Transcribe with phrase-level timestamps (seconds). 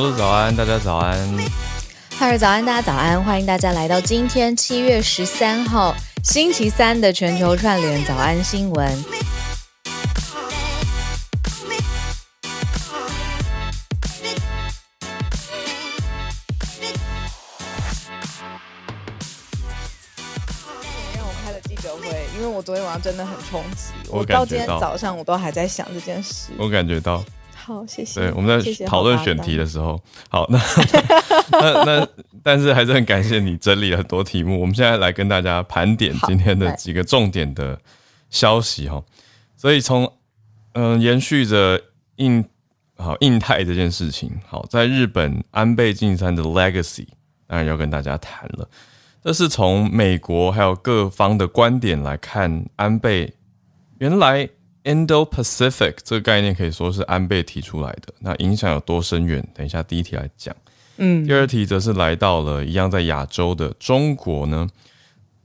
[0.00, 1.18] Hello，早安，大家早安。
[2.16, 5.92] 哈喽，早安，大家早安，欢迎大家来到今天七月十三号
[6.22, 8.86] 星期三的全球串联早安新闻。
[21.16, 26.52] 让我开了记者会，因为我昨天晚上真的很冲击，我到今天早上我都还在想这件事。
[26.56, 27.24] 我感觉到。
[27.68, 28.18] 好，谢谢。
[28.18, 30.58] 对，我们在讨论选题的时候，好，那
[31.50, 32.08] 那那，
[32.42, 34.58] 但是还是很感谢你整理了很多题目。
[34.58, 37.78] 我们现在来跟大家盘点今天的几个重点的
[38.30, 39.04] 消息哈。
[39.54, 40.10] 所以从
[40.72, 41.78] 嗯、呃，延续着
[42.16, 42.42] 印
[42.96, 47.06] 好印太这件事情，好，在日本安倍晋三的 legacy
[47.46, 48.66] 当然要跟大家谈了。
[49.22, 53.34] 这是从美国还有各方的观点来看，安倍
[53.98, 54.48] 原来。
[54.88, 59.46] Indo-Pacific 这个概念可以说是安倍提出来的，那影响有多深远？
[59.54, 60.56] 等一下第一题来讲。
[60.96, 64.66] 嗯，第二题则是来到了一样在亚洲的中国呢。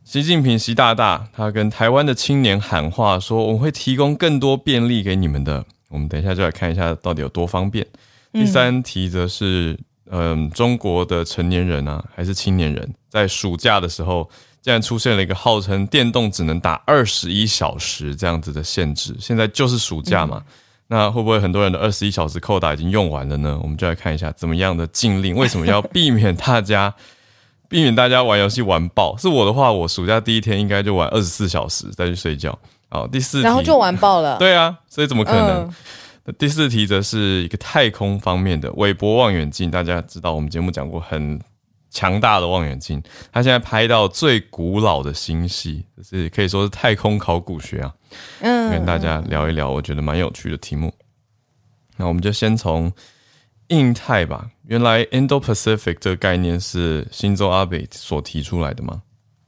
[0.05, 7.85] 习近平习大大他跟台湾的青年喊话说：“我们会提供更多便利给你们的。”我们等一下就来看一下到底有多方便。
[8.31, 9.77] 第三题则是，
[10.13, 14.29] 嗯，中国的成年人啊，还是青年人，在暑假的时候。
[14.63, 20.53] 竟然出现了一个号称电动只能打二十一小时这样子的限制，现在就是暑假嘛，嗯、
[20.87, 23.59] 那会不会很多人的二十一小时扣打已经用完了呢？
[23.61, 26.95] 我们就来看一下怎么样的禁令，为什么要避免大家
[27.67, 29.17] 避免大家玩游戏玩爆？
[29.17, 32.57] 是我的话，我暑假第一天应该就玩二十四小时再去睡觉。
[32.87, 34.37] 好，第四题，然后就玩爆了。
[34.37, 35.63] 对啊，所以怎么可能？
[35.63, 35.73] 嗯、
[36.37, 41.41] 第四题则是一个太空方面的韦伯望远镜，大家知道我们节目讲过很。
[41.95, 42.99] 强大的望远镜，
[43.31, 47.93] 它现在拍到最古老的星系，就是可以说是太空考古学啊。
[48.39, 50.91] 嗯，跟大家聊一聊，我觉得蛮有趣的题目。
[51.95, 52.91] 那我们就先从
[53.67, 54.49] 印太吧。
[54.65, 59.03] 原来 Indo-Pacific 这个概念是新州阿北所提出来的吗？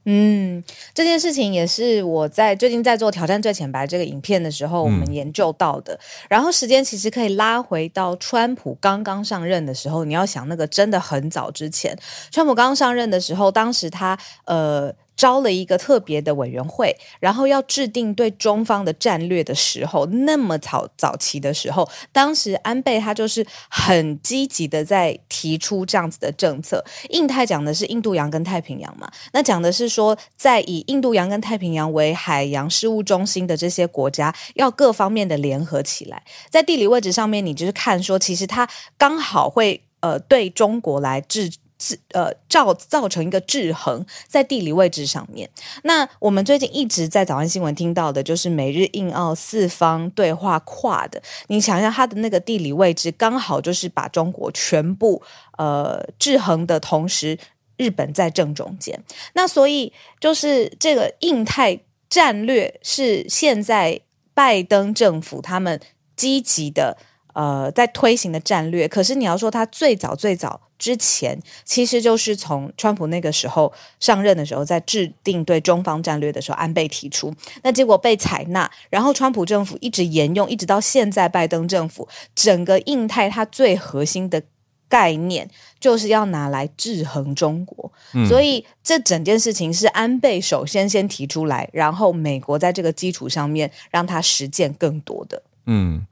[0.06, 0.62] 嗯，
[0.94, 5.92] 这件事情也是我在最近在做挑战最浅白这个影片的时候，我们研究到的。
[5.94, 5.98] 嗯、
[6.30, 11.96] 然后时间其实可以拉回到川普刚刚上任的时候，你要想那个真的很早之前，
[12.30, 14.94] 川普刚上任的时候，当时他呃。
[15.16, 26.84] 招了一个特别的委员会，然后要制定对中方的战略的时候，那么早早期的时候，当时安倍他就是很积极的在提出这样子的政策。
[27.08, 36.22] 印太讲的是印度洋跟太平洋嘛，那讲的是说，在以印度洋跟太平洋为海洋事务中心的这些国家，要各方面的联合起来。
[36.50, 41.50] 在地理位置上面，你就是看说，其实它刚好会呃对中国来制。
[41.78, 45.48] 制呃造造成一个制衡在地理位置上面。
[45.82, 51.22] 那我们最近一直在早安新闻听到的，就是美日印澳四方对话跨的。
[51.48, 55.22] 你想一下，它的那个地理位置刚好就是把中国全部
[55.58, 57.38] 呃制衡的同时，
[57.76, 59.02] 日本在正中间。
[59.34, 64.00] 那所以就是这个印太战略是现在
[64.32, 65.80] 拜登政府他们
[66.14, 66.96] 积极的
[67.36, 68.88] 呃在推行的战略。
[68.88, 70.60] 可是你要说他最早最早。
[70.78, 84.42] 之前其实就是从川普那个时候上任的时候，在制定对中方战略的时候，安倍提出，那结果被采纳，然后川普政府一直沿用，一直到现在拜登政府，整个印太它最核心的
[84.86, 85.48] 概念
[85.80, 95.42] 就是要拿来制衡中国，嗯、所以这整件事情是安倍首先先提出来，然后美国在这个基础上面让他实践更多的。
[95.64, 96.06] 嗯，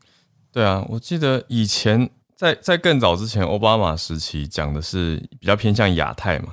[0.54, 2.08] 对啊，我记得以前。
[2.36, 6.52] 在在更早之前，奥巴马时期讲的是比较偏向亚太嘛，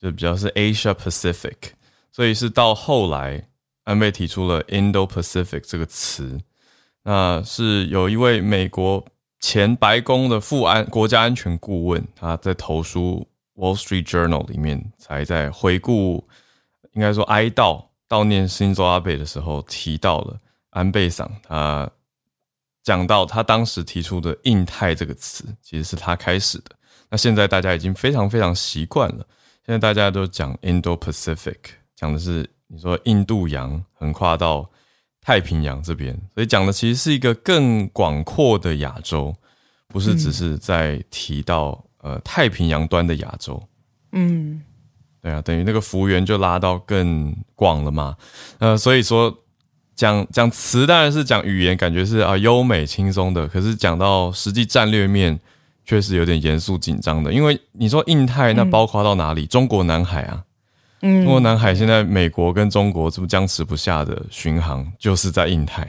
[0.00, 1.56] 就比较是 Asia Pacific，
[2.12, 3.48] 所以是到后来
[3.82, 6.38] 安倍提出了 Indo-Pacific 这个词，
[7.02, 9.04] 那是有一位美国
[9.40, 13.26] 前白宫的副安国家安全顾问，他在投书
[13.56, 16.24] Wall Street Journal 里面才在回顾，
[16.92, 20.38] 应该说哀悼悼念新州阿倍的时候提到了
[20.70, 21.90] 安倍桑他。
[22.88, 26.70] 讲到他当时提出的“印太”这个词，其实是他开始的。
[27.10, 29.26] 那现在大家已经非常非常习惯了，
[29.66, 31.58] 现在大家都讲 Indo-Pacific，
[31.94, 34.70] 讲的是你说印度洋横跨到
[35.20, 39.36] 太平洋这边，所以讲的其实是一个更广阔的亚洲，
[39.88, 43.62] 不是只是在提到呃太平洋端的亚洲。
[44.12, 44.62] 嗯，
[45.20, 48.16] 对啊，等于那个幅员就拉到更广了嘛。
[48.60, 49.44] 呃，所以说。
[49.98, 53.48] 讲讲词当然是讲语言，感觉是啊优美轻松的。
[53.48, 55.36] 可是讲到实际战略面，
[55.84, 57.32] 确实有点严肃紧张的。
[57.32, 59.42] 因为你说印太，那包括到哪里？
[59.42, 60.44] 嗯、中国南海啊，
[61.02, 65.84] 嗯，中国南海现在美国跟中国这么僵持不下的巡航，就是在印太。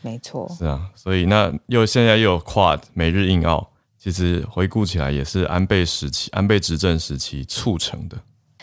[0.00, 0.88] 没错，是啊。
[0.94, 8.16] 所以那又现在又有 Quad 美日印澳其实回顾起来也是安倍时期、安倍执政时期促成的。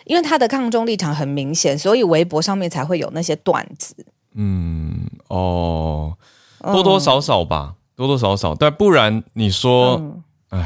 [0.06, 3.96] 因为他的抗中立场很明显，所以微博上面才会有那些段子。
[4.36, 6.16] 嗯，哦，
[6.62, 8.56] 多多少少吧，嗯、多多少少。
[8.56, 10.02] 但不然你说，
[10.50, 10.60] 哎、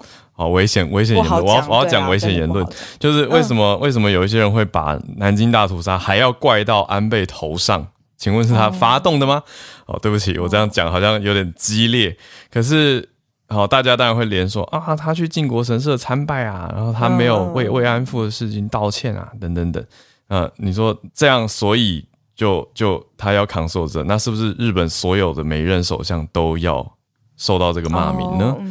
[0.00, 1.44] 嗯，好危险，危险言论。
[1.44, 2.66] 我要我要讲危险言论，
[2.98, 7.86] 就是为什么、嗯、为什么有一些人会把南京大屠杀还要怪到安倍头上？
[8.16, 9.42] 请问是他发动的吗？
[9.88, 12.16] 嗯、哦，对不起，我这样讲好像有点激烈。
[12.52, 13.08] 可是，
[13.48, 19.84] 好，大家当然会连说啊，他去靖国神社参拜啊，然后他没有为慰安妇的事情道歉啊，等等等。
[20.28, 22.06] 啊，你说这样，所以
[22.42, 26.96] 就就他要扛受责，那是不是日本所有的每一任首相都要
[27.36, 28.56] 受到这个骂名呢？
[28.58, 28.64] 哦、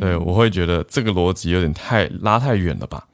[0.00, 3.04] 对，我会觉得这个逻辑有点太拉太远了吧。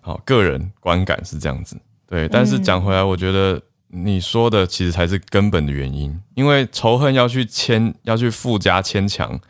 [0.00, 1.76] 好，个人观感是这样子。
[2.08, 3.60] 对，但是讲回来，我觉得。
[3.90, 9.40] 你说的其实才是根本的原因，因为仇恨要去牵，要去附加牵强，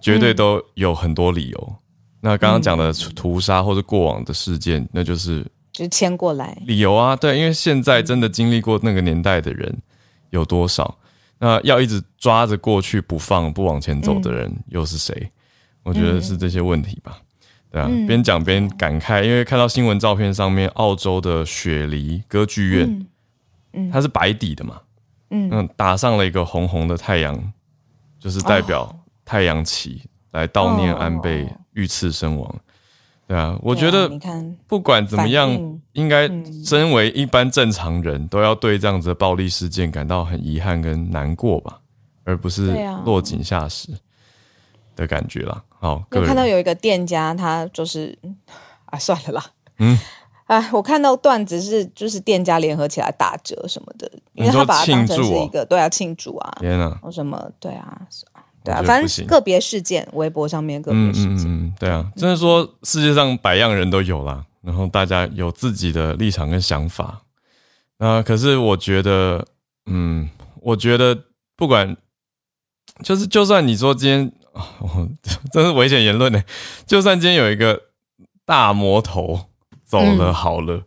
[0.00, 1.58] 绝对都有很多理由。
[1.68, 1.76] 嗯、
[2.20, 5.44] 那刚刚讲的屠杀或者过往的事件，那就是
[5.76, 7.14] 就迁过来理由啊。
[7.14, 9.76] 对，因为现在真的经历过那个年代的人
[10.30, 10.96] 有多少？
[11.38, 15.30] 那要一直抓着过去不放、不往前走的人又是谁？
[15.82, 17.18] 我觉得是这些问题吧。
[17.70, 23.06] 对啊，边讲边感慨，因为看到新闻照片上面，澳洲的雪梨歌剧院。
[23.92, 24.80] 它是白底的嘛，
[25.28, 27.52] 嗯，打上了一个红红的太阳，
[28.18, 30.00] 就是代表太阳旗
[30.30, 32.54] 来悼念安倍遇刺身亡。
[33.26, 34.08] 对啊，我觉得
[34.66, 35.50] 不管怎么样，
[35.92, 36.28] 应该
[36.64, 41.80] 身为一般正常人都要对这样子的暴力事件感到很遗憾跟难过吧，
[42.24, 42.72] 而不是
[43.04, 43.88] 落井下石
[44.94, 45.62] 的感觉啦。
[45.80, 48.16] 好，我看到有一个店家，他就是
[48.86, 49.44] 啊，算了啦，
[49.78, 49.98] 嗯。
[50.46, 58.00] 哎， 我看到段子是就是店家联合起来打折什么的，因为他把它当成是一个对啊庆祝啊，天啊，什么对啊，
[58.66, 67.22] 对啊，反正个别事件，微博上面个别事件，嗯，对啊，真的说世界上百样人都有啦，然后大家有自己的立场跟想法，
[67.98, 69.46] 啊，可是我觉得，
[69.86, 70.28] 嗯，
[70.60, 71.16] 我觉得
[71.56, 71.96] 不管
[73.02, 75.08] 就是就算你说今天，哦，
[75.52, 76.42] 真是危险言论呢，
[76.86, 77.80] 就算今天有一个
[78.44, 79.46] 大魔头。
[79.88, 80.84] 走了好了，嗯、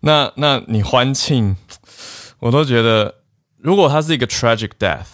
[0.00, 1.56] 那那你欢庆，
[2.38, 3.14] 我都觉得，
[3.56, 5.06] 如果他是一个 tragic death，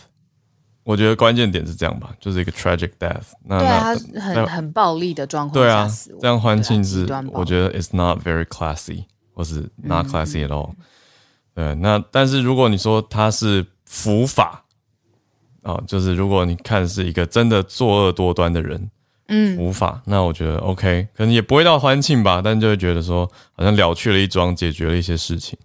[0.88, 3.58] 我觉得关键点是这样吧，就是一个 tragic death 那。
[3.58, 5.52] 对啊，他很很暴力的状况。
[5.52, 5.86] 对啊，
[6.18, 9.04] 这样欢庆是，我觉得 it's not very classy，
[9.34, 10.70] 或是 not classy at all。
[11.54, 14.64] 对，那但是如果你说他是伏法，
[15.60, 18.90] 啊，就是如果你看是一个真的作恶多端的人。
[19.30, 20.00] 嗯，伏法。
[20.06, 25.58] 那我觉得 OK，可能也不会到欢庆吧，但就会觉得说好像了却了一桩，解决了一些事情。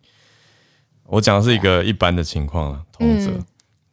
[1.05, 3.31] 我讲的是一个一般的情况了，同则、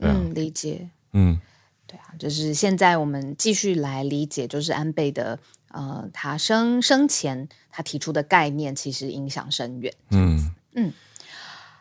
[0.00, 1.41] 嗯，嗯，理解，嗯，
[1.87, 9.93] 对啊，就是现在我们继续来理解，就是安倍的呃，他生生前他提出的概念，其实影响深远。
[10.11, 10.93] 嗯嗯，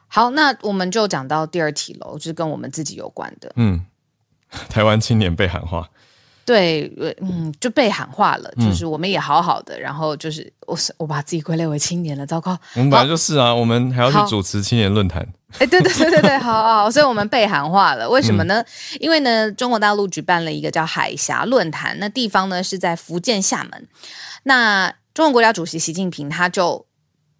[0.07, 3.51] 好，那我们就讲到第二题喽，就是跟我们自己有关的。
[3.55, 3.85] 嗯，
[4.69, 5.89] 台湾青年被喊话。
[6.49, 6.91] 对，
[7.21, 15.21] 嗯，就被喊话了，就是我们也好好的，嗯、然后就是我我把自己归类为青年了，糟糕，我们本来就是啊，我们还要去主持青年论坛，
[15.59, 18.61] 哎，对对对对对， 好好，所以我们被喊话了，为什么呢？
[18.61, 18.65] 嗯、
[18.99, 23.87] 因为呢，中国大陆举办了一个叫海峡论坛，那地方呢是在福建厦门，
[24.41, 26.88] 那中国国家主席习近平他就。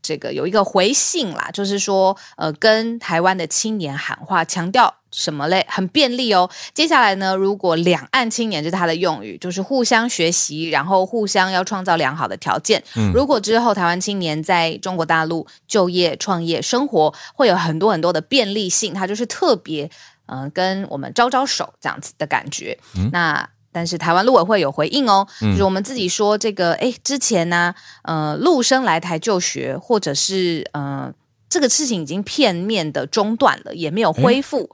[0.01, 5.65] 这个有一个回信啦，就是说，呃，跟台湾的青年喊话，强调什么嘞？
[5.70, 6.50] 很便利哦。
[6.74, 12.84] 接下来呢，如果两岸青年，是他的用语，就是互相学习，然后互相要创造良好的条件。
[12.96, 19.89] 嗯，如果之后台湾青年在中国大陆就业、创业、生活，会有很多很多的便利性，他就是特别，
[20.27, 22.77] 嗯、呃，跟我们招招手这样子的感觉。
[22.96, 23.50] 嗯，那。
[23.72, 27.74] 但是台湾陆委会有回应哦，嗯、就是我们自己说这个，哎，之前呢，
[28.04, 31.14] 呃，陆生来台就学，或者是呃，
[31.50, 34.70] 这个事情已经片面的中断了，也没有恢复。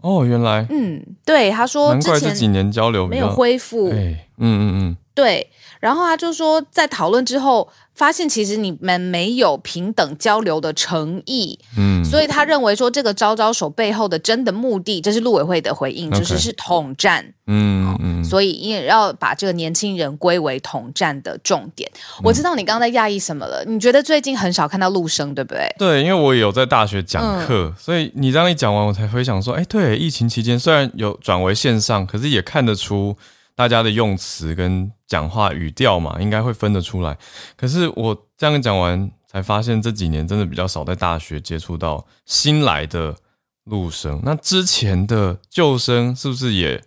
[0.00, 3.90] 哦，原来，嗯，对，他说之前，难怪这几年交流没有恢复。
[3.90, 7.68] 嗯嗯嗯，对，然后他就说，在讨论之后。
[7.98, 21.90] 发现其实你们没有平等交流的诚意，嗯，所以他认为说这个招招手背后的真的目的，这是陆委会的回应，就是是统战，嗯嗯，所以也要把这个年轻人归为统战的重点。
[22.20, 25.74] 嗯、我知道你刚刚在讶异什么了，你觉得最近很少看到陆生，对不对？
[25.76, 33.16] 对，因为我有在大学讲课，嗯、所以你这样一讲完，我才回想说，哎，对，疫情期间虽然有转为线上，可是也看得出。
[33.58, 37.18] 大家的用词跟讲话语调嘛，应该会分得出来。
[37.56, 43.16] 可是我这样讲完，才发现这几年真的比较少在大学接触到新来的
[43.64, 44.20] 陆生。
[44.22, 46.80] 那之前的旧生是不是也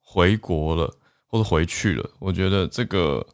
[0.00, 2.08] 回国了，或者回去了。
[2.18, 3.26] 我觉得这个，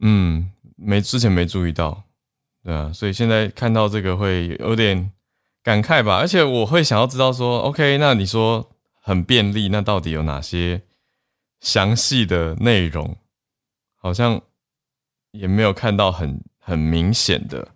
[0.00, 2.02] 嗯，没之前没注意到，
[2.64, 5.12] 对啊，所以现在看到这个会有点
[5.62, 6.16] 感慨吧。
[6.16, 8.68] 而且我会想要知道说，OK，那你说
[9.00, 10.82] 很便利，那到底有哪些
[11.64, 13.16] 详细的内容？
[13.96, 14.42] 好像
[15.32, 17.68] 也没有看到很很明显的。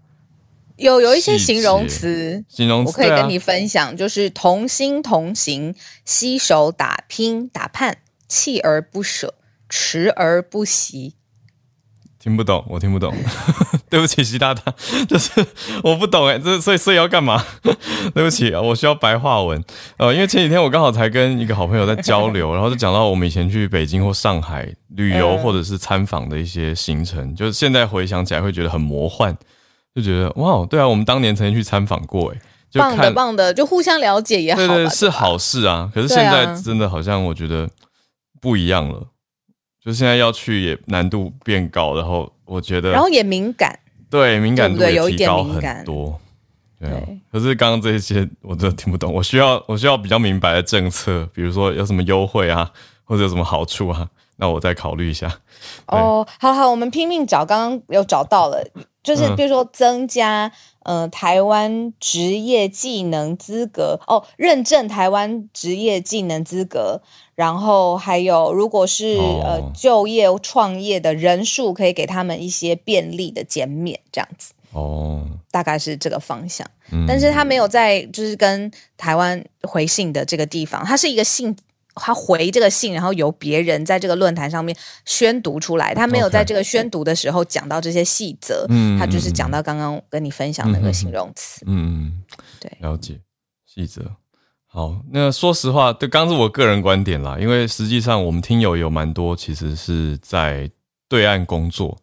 [0.76, 9.34] 有有一些形容词，形容词我可以跟你分享，啊、就是同心同行、携手打拼、打盼、锲而不舍、
[9.68, 11.16] 持而不息。
[12.20, 13.14] 听不懂，我听不懂，
[13.88, 14.62] 对不起，习大大，
[15.08, 15.30] 就是
[15.82, 17.42] 我不懂哎，这所以所以要干嘛？
[18.14, 19.62] 对不起，我需要白话文。
[19.98, 29.36] 呃，因为前几天我刚好才跟一个好朋友在交流，然后就讲到我们以前去北京或上海旅游或者是参访的一些行程，嗯、就是现在回想起来会觉得很魔幻。
[29.94, 32.38] 就觉得哇，对啊，我们当年曾经去参访过，哎，
[32.74, 35.90] 棒的棒的，就互相了解也好，对对，是好事啊。
[35.92, 37.68] 可是现在真的好像我觉得
[38.40, 39.02] 不一样了，
[39.84, 43.78] 就现在要去也难度变高，然后我觉得，然后也敏感，
[44.10, 46.20] 对，敏感度也提高很多，
[46.78, 47.00] 对啊。
[47.32, 52.70] 可是刚刚这些我真的听不懂，我需要我需要比较明白的政策，比如说有什么优惠啊，
[53.04, 55.40] 或者有什么好处啊，那我再考虑一下。
[55.86, 58.62] 哦，好好，我们拼命找，刚刚有找到了。
[59.00, 60.52] 就是比如说增加
[60.88, 67.02] 呃台湾职业技能资格哦，认证台湾职业技能资格，
[67.34, 76.66] 然后还有如果是、哦、呃就业创业的人数，可以给他们一些便利的减免，这样子哦，大概是这个方向。
[76.90, 81.54] 嗯、但是他没有在就是跟台湾回信的这个地方，他是一个信。
[81.98, 85.94] 他回这个信，然后由别人在这个论坛上面宣读出来。
[85.94, 92.22] 他没有在这个宣读的时候讲到这些细则，嗯，他就是讲到刚刚跟你分享那个形容词，嗯，
[92.60, 93.20] 对，了解
[93.66, 94.02] 细则。
[94.66, 100.70] 好，那说实话，对，刚是我个人观点啦，因为实际上我们听友有蛮多，其实是在
[101.08, 101.98] 对岸工作，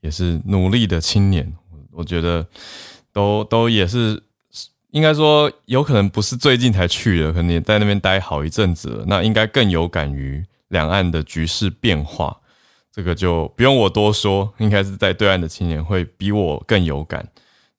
[0.00, 1.52] 也是努力的青年，
[1.92, 2.46] 我觉得
[3.12, 4.22] 都都也是。
[4.92, 9.04] 应该说，有可能不是最近才去的，可能也在那边待好一阵子了。
[9.06, 12.36] 那应该更有感于两岸的局势变化，
[12.92, 17.24] 这个就不用我多说，应该是在对岸的青年会比我更有感。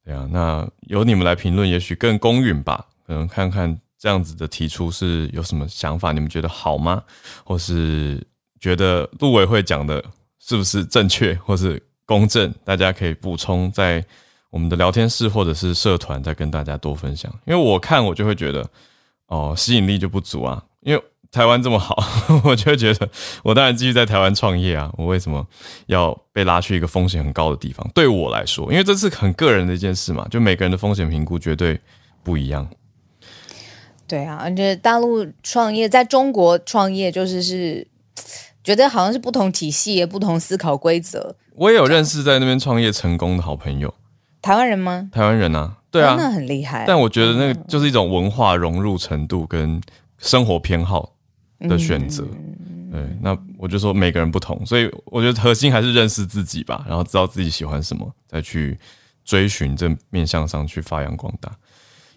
[0.06, 2.86] 对啊，那由你们来评论，也许更公允吧。
[3.06, 7.04] 可能看看这样子的提出是有什么想法，你们觉得好吗？
[7.44, 8.26] 或是
[8.60, 10.02] 觉得陆委会讲的
[10.40, 12.54] 是不是正确或是公正？
[12.64, 14.06] 大家可以补充在。
[14.52, 17.32] 我们的聊天室或者是社团，再跟大家多分享。
[17.46, 18.70] 因为我看我就会觉得，
[19.28, 20.64] 哦，吸引力就不足啊。
[20.82, 21.96] 因为台湾这么好，
[22.44, 23.10] 我就会觉得，
[23.44, 24.92] 我当然继续在台湾创业啊。
[24.98, 25.48] 我为什么
[25.86, 27.90] 要被拉去一个风险很高的地方？
[27.94, 31.80] 对我来说，因为这是很个人的一件事嘛，就每个人的风险评估绝对
[32.22, 32.68] 不一样。
[34.06, 37.88] 对啊，而且大陆创业，在中国创业，就是是
[38.62, 41.34] 觉得好像是不同体系、不同思考规则。
[41.56, 43.94] 我也有认识在那边创业成功的好朋友。
[44.42, 45.10] 台湾人吗？
[45.12, 46.84] 台湾人啊，对啊，哦、那很厉害。
[46.88, 49.80] 但我觉得那个就是一种文化融入程度跟
[50.18, 51.14] 生活偏好
[51.60, 52.26] 的选择。
[52.34, 58.80] 嗯、对，那我就说每个人不同，所以我觉得核心还是认识自己吧，然后知道自己喜欢什么，再去
[59.24, 61.52] 追寻这面向上去发扬光大。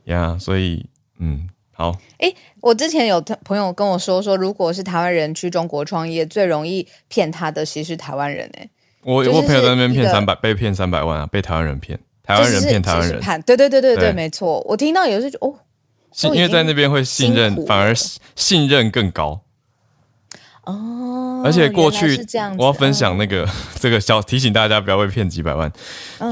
[0.04, 0.86] 呀、yeah，所以
[1.18, 1.90] 嗯，好。
[2.18, 8.60] 哎、欸，我之前有朋友跟我说，说如果是台湾人去中国创业，最容易骗他的其实是台湾人、欸。
[8.60, 8.70] 哎，
[9.02, 11.98] 我我朋友在那边骗三百，被骗三百万啊，被台湾人骗。
[12.24, 14.60] 台湾人骗台湾人，对对对对对，没错。
[14.66, 15.54] 我听到有时候就哦，
[16.34, 17.94] 因为在那边会信任，反而
[18.34, 19.42] 信任更高。
[20.64, 22.18] 哦，而且过去
[22.56, 23.46] 我要分享那个
[23.78, 25.70] 这个小提醒大家不要被骗几百万，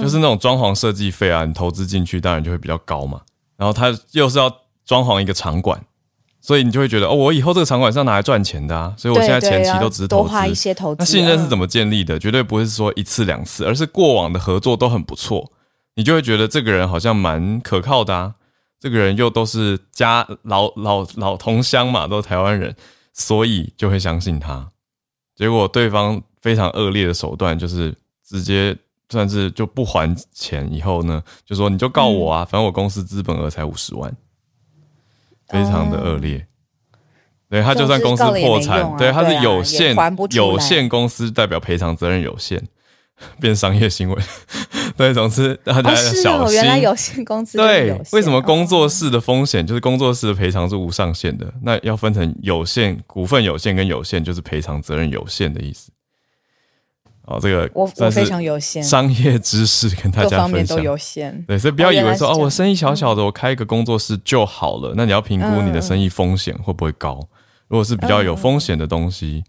[0.00, 3.20] 就是那种装潢设计费啊，你投资进去当然就会比较高嘛。
[3.58, 4.50] 然后他又是要
[4.86, 5.78] 装潢一个场馆，
[6.40, 10.96] 所以你就会觉得哦，我以后这个场馆是要拿来赚钱的啊，所以我现在前期都只是投资，多花一些投资。
[11.00, 12.18] 那信任是怎么建立的？
[12.18, 15.52] 绝对不会是说一次两次，而是过往的合作都很不错。
[15.94, 18.34] 你就会觉得这个人好像蛮可靠的啊，
[18.80, 22.74] 这个人又都是家老老老同乡嘛，都是台湾人，
[23.12, 24.66] 所以就会相信他。
[25.36, 27.94] 结果对方非常恶劣的手段，就是
[28.26, 28.76] 直接
[29.10, 34.14] 算是就不还钱，以后呢，就说你就告我啊，反正我公司资本额才五十万，
[35.48, 36.46] 非常的恶劣。
[37.50, 39.94] 对，他就算公司破产，对，他是有限
[40.30, 42.66] 有限公司，代表赔偿责任有限。
[43.38, 44.22] 变商业行为，
[44.96, 46.30] 对，总之大家要小心。
[46.30, 51.52] 哦哦、原来有限公司对，为什么工作室的风险就是工作室的赔偿是无上限的？
[51.62, 55.90] 那要分成有限股份有限跟有限，就是赔偿责任有限的意思。
[57.24, 61.44] 哦，这个我我非常有限，商业知识跟大家分享，各方面都有限。
[61.46, 64.90] 对，所以不要以为说哦，哦，我生意小小的，我开一个工作室就好了。
[64.90, 67.20] 嗯、那你要评估你的生意风险会不会高？
[67.68, 69.44] 如果是比较有风险的东西。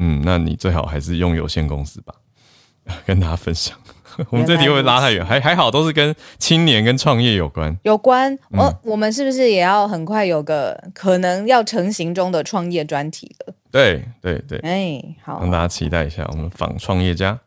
[0.00, 2.14] 嗯，那你最好还是用有限公司吧，
[3.04, 3.76] 跟大家分享。
[4.30, 5.24] 我们这题会拉太远？
[5.24, 7.76] 还还好，都是跟青年跟创业有关。
[7.84, 13.54] 有关，我、嗯、我们是不是也要很快有个可能要成型中的创业专题了？
[13.70, 17.38] 对对对，哎、欸，好，让大家期待一下，我们访创业家。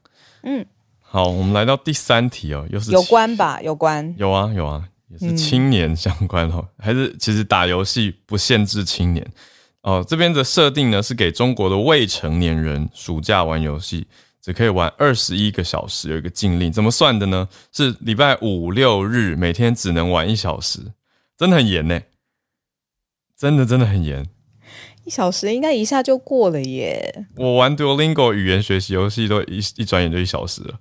[0.43, 0.65] 嗯，
[1.01, 3.59] 好，我们来到第三题哦，又是有关吧？
[3.61, 9.27] 有关，有啊有啊，也是青年相关哦，嗯、还是其实打游戏不限制青年
[9.81, 10.05] 哦。
[10.07, 14.07] 这边的设定呢是给中国的未成年人暑假玩游戏。
[14.41, 17.47] 只可以玩二十一个小时，有一个禁令，怎么算的呢？
[17.71, 20.93] 是礼拜五六日每天只能玩一小时，
[21.37, 22.01] 真的很严呢，
[23.37, 24.25] 真的真的很严。
[25.03, 27.25] 一小时应该一下就过了耶。
[27.35, 30.79] 我玩 Duolingo 语言学习游戏都一一转眼就一小时了，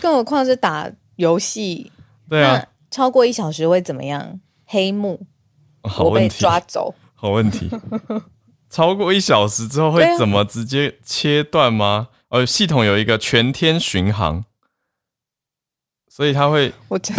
[0.00, 1.90] 更何况是打游戏。
[2.28, 4.40] 对啊，超过一小时会怎么样？
[4.66, 5.26] 黑幕，
[5.98, 6.94] 我被抓走。
[7.14, 7.70] 好问题。
[8.70, 12.08] 超过一小时之后会怎么直接切断吗？
[12.34, 14.44] 呃，系统有一个全天巡航，
[16.08, 16.72] 所以它会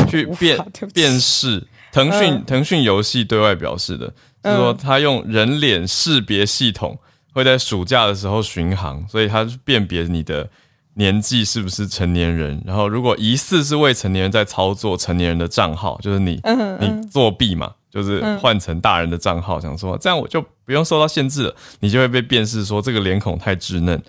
[0.10, 0.60] 去辨
[0.94, 1.66] 辨识。
[1.94, 7.00] 腾讯腾讯游戏对外表示的，就是说它用人脸识别系统
[7.32, 10.50] 会在暑假的时候巡航，所以它辨别你的
[10.96, 12.62] 年纪是不是成年人。
[12.66, 16.42] 然后如果疑似是未成年人在操作成年人的账号，就是你
[16.82, 24.04] 你作弊嘛，就是换成大人的账号，想说这样我就不用受到限制了，你就会被辨识说这个脸孔太稚嫩。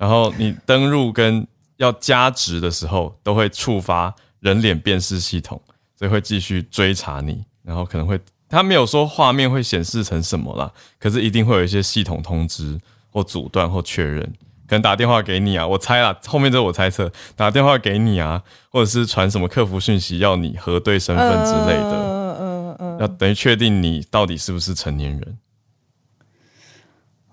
[0.00, 5.60] 然后你登入跟要加值的时候，都会触发人脸辨识系统，
[5.94, 7.44] 所以会继续追查你。
[7.62, 12.80] 然后可能会，他没有说画面会显示成什么啦，可是一定会有一些系统通知
[13.10, 14.22] 或阻断或确认，
[14.66, 25.38] 可能打电话给你啊，我猜啦，后面这是我猜测，打电话给你啊，或者是传什么客服讯息要你核对身份之类的，嗯嗯嗯，要等于确定你到底是不是成年人。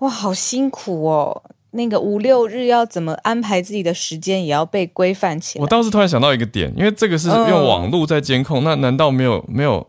[0.00, 1.42] 哇，好辛苦哦。
[1.70, 5.62] 那个五六日要怎么安排自己的时间，也要被规范起来。
[5.62, 9.86] 我倒是突然想到一个点，因为这个是用网络在监控，嗯、那难道没有没有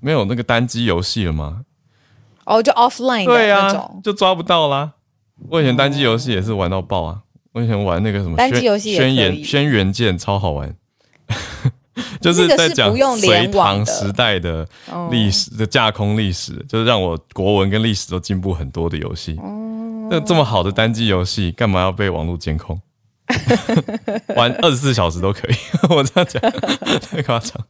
[0.00, 1.62] 没有那个单机游戏了吗？
[2.44, 4.92] 哦，就 offline 对呀、啊，就抓不到啦。
[5.48, 7.20] 我以前单机游戏也是玩到爆啊！
[7.52, 10.74] 我以前玩那个什么单机游戏，轩辕轩辕剑超好玩，
[12.20, 14.66] 就是在讲隋唐时代的
[15.10, 19.38] 历史的架空历史，就是让我国文跟历史都进步很多的游戏。
[20.10, 22.80] 那这么好的单机游戏，干嘛要被网络监控？
[24.34, 25.54] 玩二十四小时都可以，
[25.94, 26.42] 我这样讲
[27.00, 27.64] 太夸张。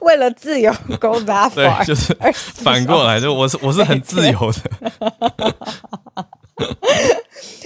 [0.00, 1.78] 为了自由，go that far。
[1.78, 2.16] 对，就是
[2.54, 4.58] 反过来，就我是我是很自由的。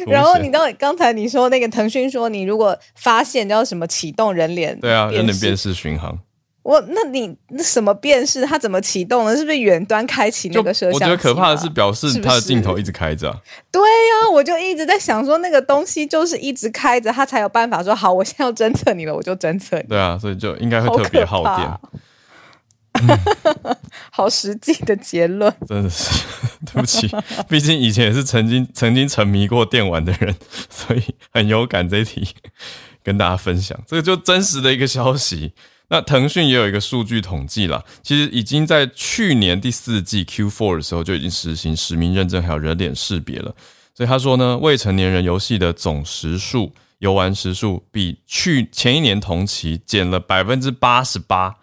[0.07, 6.19] 然后你知道刚才你说那个腾讯说，你如果发现叫什么启动人脸，对啊，人脸辨识巡航。
[6.67, 8.45] 我那你那什么辨识？
[8.45, 9.37] 它怎么启动呢？
[9.37, 11.05] 是不是远端开启那个摄像机？
[11.05, 13.39] 我觉得可怕的是表示它的镜头一直开着、啊。
[13.71, 19.85] 对呀、啊，我就一直在想说，那个东西就是一直开着，它才有办法说好，我现在要侦测你了，我就侦测你。
[19.85, 21.71] 对啊，所以就应该会特别耗电。
[24.11, 25.55] 好实际的结论。
[25.69, 26.11] 真的是
[26.67, 27.09] 对不起，
[27.49, 30.35] 毕竟以前也是曾经曾经沉迷过电玩的人，
[30.69, 32.27] 所以很有感这一题
[33.05, 33.79] 跟大家分享。
[33.87, 35.53] 这个就真实的一个消息。
[35.89, 43.55] 那腾讯也有一个数据统计啦，其实已经在去年第四季 Q4 的时候就已经实行实名认证还有人脸识别了。
[43.95, 51.55] 所以他说呢，未成年人游戏的总时数、游玩时数比去前一年同期减了百分之八十八，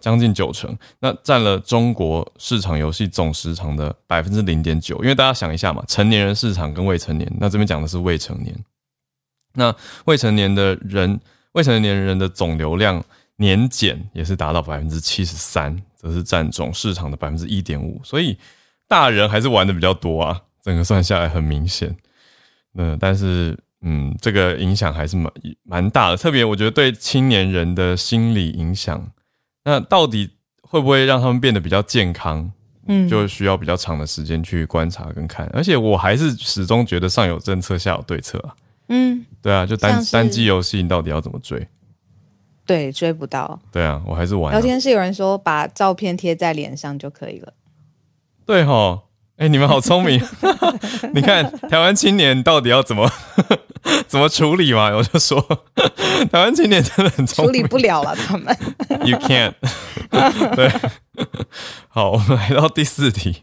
[0.00, 0.74] 将近九成。
[1.00, 4.96] 那占了中国市场游戏总时长的百分之零点九。
[5.02, 8.56] 因为大家想一下嘛，成年人市场跟未成年，那这边讲的是未成年。
[9.52, 11.20] 那未成年的人。
[11.54, 13.02] 未成年人的总流量
[13.36, 18.38] 年减也是达到百分之七十三，则是占总市场的百分之一点五，所以
[18.86, 21.96] 大人还是玩的比较多啊，整个算下来很明显。
[22.74, 29.10] 嗯，但是嗯，这个影响还是蛮蛮大的，特别我觉得对青年人的心理影响，
[29.64, 30.30] 那到底
[30.62, 32.52] 会不会让他们变得比较健康？
[32.86, 38.54] 嗯，就需要比较长的时间去观察跟看，而且我还是始终觉得上有政策，下有对策啊。
[38.88, 41.66] 嗯，对啊，就单单机游戏，你到底要怎么追？
[42.66, 43.60] 对，追不到。
[43.70, 44.52] 对啊，我还是玩。
[44.52, 47.52] 聊天室有人说，把照片贴在脸上就可以了。
[48.46, 49.02] 对哈，
[49.36, 50.20] 哎，你们好聪明！
[51.12, 53.10] 你看台湾青年到底要怎么
[54.06, 54.90] 怎么处理嘛？
[54.96, 55.40] 我就说，
[56.30, 58.56] 台湾青年真的很聪明，处理不了了，他们。
[59.06, 59.54] You can't。
[60.56, 60.70] 对，
[61.88, 63.42] 好，我们来到第四题，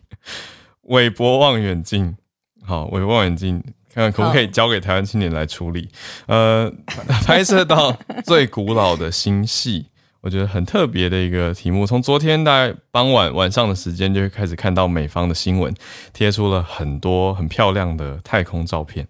[0.84, 2.15] 韦伯望远镜。
[2.63, 3.63] 好，韦伯望远镜。
[3.93, 5.89] 看看可不可以交给台湾青年来处理？
[6.27, 6.71] 呃，
[7.25, 9.88] 拍摄到最古老的星系，
[10.21, 11.86] 我觉得很特别的一个题目。
[11.86, 15.73] 从昨天大概傍晚晚上的时间，就会开始看到美方的新闻
[16.13, 19.08] 贴出了很多很漂亮的太空照片，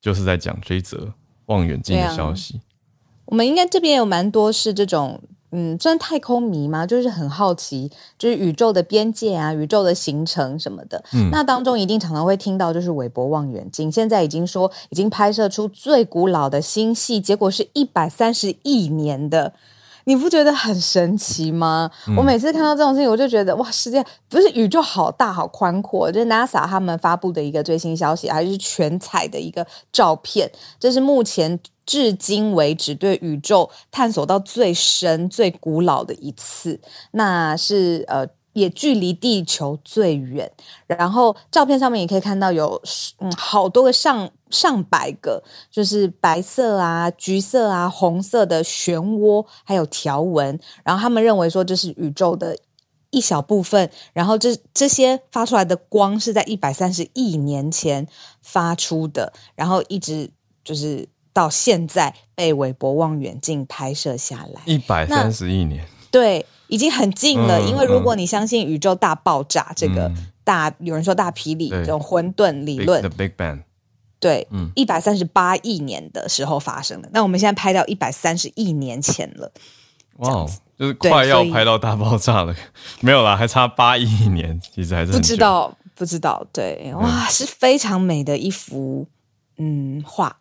[0.00, 1.12] 就是在讲这则
[1.46, 2.60] 望远镜的消息。
[3.24, 5.22] 我们应该这边有蛮多是这种。
[5.52, 6.86] 嗯，算太空迷吗？
[6.86, 11.04] 就是很好奇，就是宇宙的边界啊，宇宙的形成什么的。
[11.12, 19.52] 嗯，那当中一定常常会听到，就是韦伯望远镜现在已经说已经拍摄出最古老的星系，结果是一百三十亿年的，
[20.04, 21.90] 你不觉得很神奇吗？
[22.08, 26.10] 嗯，我每次看到这种事情，我就觉得哇，世界不是宇宙好大好宽阔。
[26.10, 31.60] 就是 NASA 他们发布的一个最新消息，还是全彩的一个照片，这是目前。
[31.84, 40.50] 至今为止，对宇宙探索到最深、最古老的一次，那是呃，也距离地球最远。
[40.86, 42.80] 然后照片上面也可以看到有
[43.18, 50.58] 嗯好多个上上百个，就是白色啊、橘色啊、红色的漩涡，还有条纹。
[50.82, 52.56] 然后他们认为说这是宇宙的
[53.10, 53.90] 一小部分。
[54.12, 58.06] 然后这这些发出来的光是在一百三十亿年前
[58.40, 60.30] 发出的，然后一直
[60.64, 61.08] 就是。
[61.34, 67.58] 到现在被韦伯望远镜拍摄下来，一百三十亿年，对，已经很近了。
[67.58, 70.10] 嗯、因为如果你相信宇宙大爆炸、嗯、这个
[70.42, 73.64] 大，有人说大霹雳这种混沌理论 The Big Bang，
[74.18, 77.10] 对，一百三十八亿年的时候发生的。
[77.12, 79.52] 那我们现在拍到一百三十亿年前了，
[80.16, 80.46] 哇，
[80.78, 82.56] 就是快要拍到大爆炸了，
[83.00, 89.06] 没有啦，还差八亿年，其实还是不知道，不知道，对，哇，是非常美的一幅
[89.58, 90.38] 嗯画。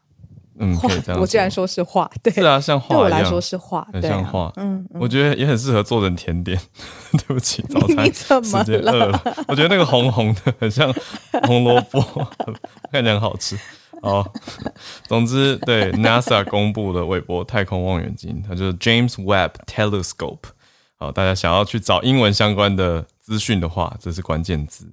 [0.62, 1.20] 嗯，可以这样。
[1.20, 4.52] 我居然说是画，对，是啊，像画，对我来说是画，很像画。
[4.58, 6.60] 嗯，我觉得也很适合做成甜点。
[7.12, 8.06] 对不起，早餐
[8.44, 9.22] 时间饿了。
[9.48, 10.94] 我觉得那个红红的，很像
[11.48, 12.00] 红萝卜，
[12.92, 13.58] 看起来很好吃。
[14.02, 14.26] 哦，
[15.08, 20.40] 总之，对 NASA 公布的韦伯太空望远镜，它就是 James Webb Telescope。
[20.98, 24.92] 好，大家想要去找英文相关的资讯的话，这是关键字。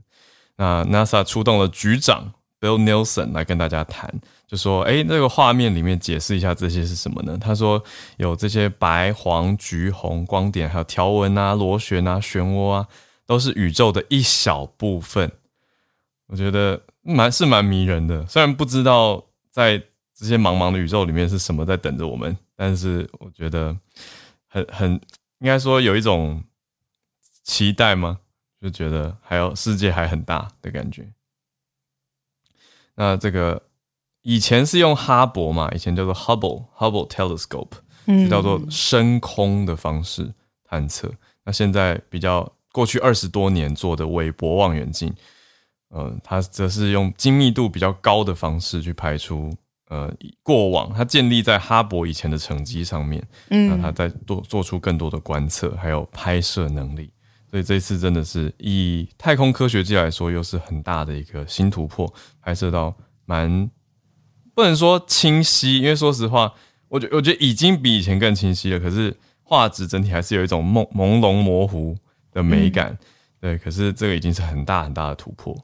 [0.57, 4.13] 那 NASA 出动了局长 Bill Nelson 来跟大家谈。
[4.47, 7.37] 就说，哎，那个画面里面解释一下这些是什么呢？
[7.39, 7.83] 他说
[8.17, 12.89] 有这些白、黄、橘、红光点，还有条纹啊、螺旋啊、漩涡啊，
[13.27, 15.31] 都是宇宙的一小部分。
[16.27, 18.27] 我觉得蛮是蛮迷人的。
[18.27, 19.79] 虽然不知道在
[20.15, 23.77] 这些茫茫的宇宙里面是什么在等着我们，但是我觉得
[24.49, 24.93] 很很
[25.41, 26.43] 应该说有一种
[27.45, 28.19] 期待吗？
[28.61, 31.07] 就觉得还有世界还很大的感觉。
[32.99, 33.63] 那这个。
[34.23, 37.71] 以前是用哈勃嘛，以前叫做 Hubble Hubble Telescope，
[38.07, 40.35] 就叫做深空的方式
[40.65, 41.09] 探测。
[41.09, 45.11] 嗯、那现在比较过去二十多年做的韦伯望远镜，
[45.89, 49.51] 呃，它则是用精密度比较高的方式去拍出
[49.89, 57.11] 呃过往它建立在哈勃以前的成绩上面，嗯，那它在做做出更多的观测还有拍摄能力。
[57.51, 63.71] 所以这一次真的是以太空科学界来说，又是很大的一个新突破，拍摄到蛮。
[64.55, 66.53] 不能说清晰，因为说实话，
[66.89, 68.81] 我觉我觉得已经比以前更清晰了。
[68.81, 71.97] 可是画质整体还是有一种朦朦胧模糊
[72.33, 72.99] 的美感，嗯、
[73.41, 73.59] 对。
[73.59, 75.57] 可是这个已经是很大很大的突破。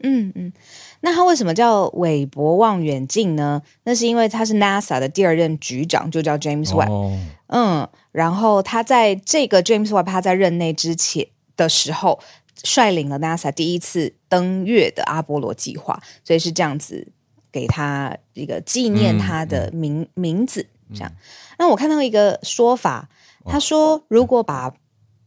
[0.00, 0.52] 嗯嗯，
[1.00, 3.62] 那他为什么叫韦伯望远镜呢？
[3.84, 6.90] 那是因为他是 NASA 的第二任局长，就叫 James Webb。
[6.90, 12.18] 哦、嗯，然后他在这个 James Webb 他在任内之前的时候，
[12.62, 17.12] 率领了 NASA 第一次登月的阿波罗计划，所以是这样子。
[17.50, 21.10] 给他一个纪念他的名、嗯、名字，这样。
[21.58, 23.08] 那我看到一个说法，
[23.46, 24.70] 他说，如果把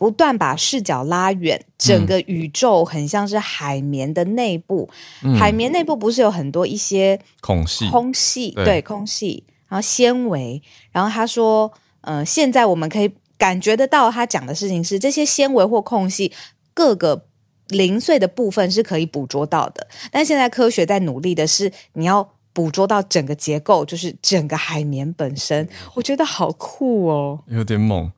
[0.02, 4.90] 不断把视角拉远，整个宇宙很像是海绵的内部。
[5.22, 7.88] 嗯、海绵内部不是有很多一些空隙？
[7.88, 10.60] 空隙对空隙，然后纤维。
[10.92, 16.34] 然后他说，呃，现在我们可以感觉得到，他讲的事情是这些纤维或空隙
[16.74, 17.28] 各个。
[17.68, 25.66] 零碎的部分是可以捕捉到的，但现在科学在努力的是，你要捕捉到整个结构，就是整个海绵本身。
[25.94, 28.12] 我觉得好酷哦，有点猛。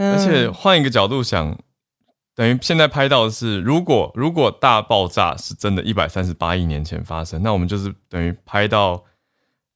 [0.00, 1.56] 而且换一个角度想，
[2.34, 9.04] 等于现在拍到的是，如果如果大爆炸是真的，一百三十八亿年前发生，那我们就是等于拍到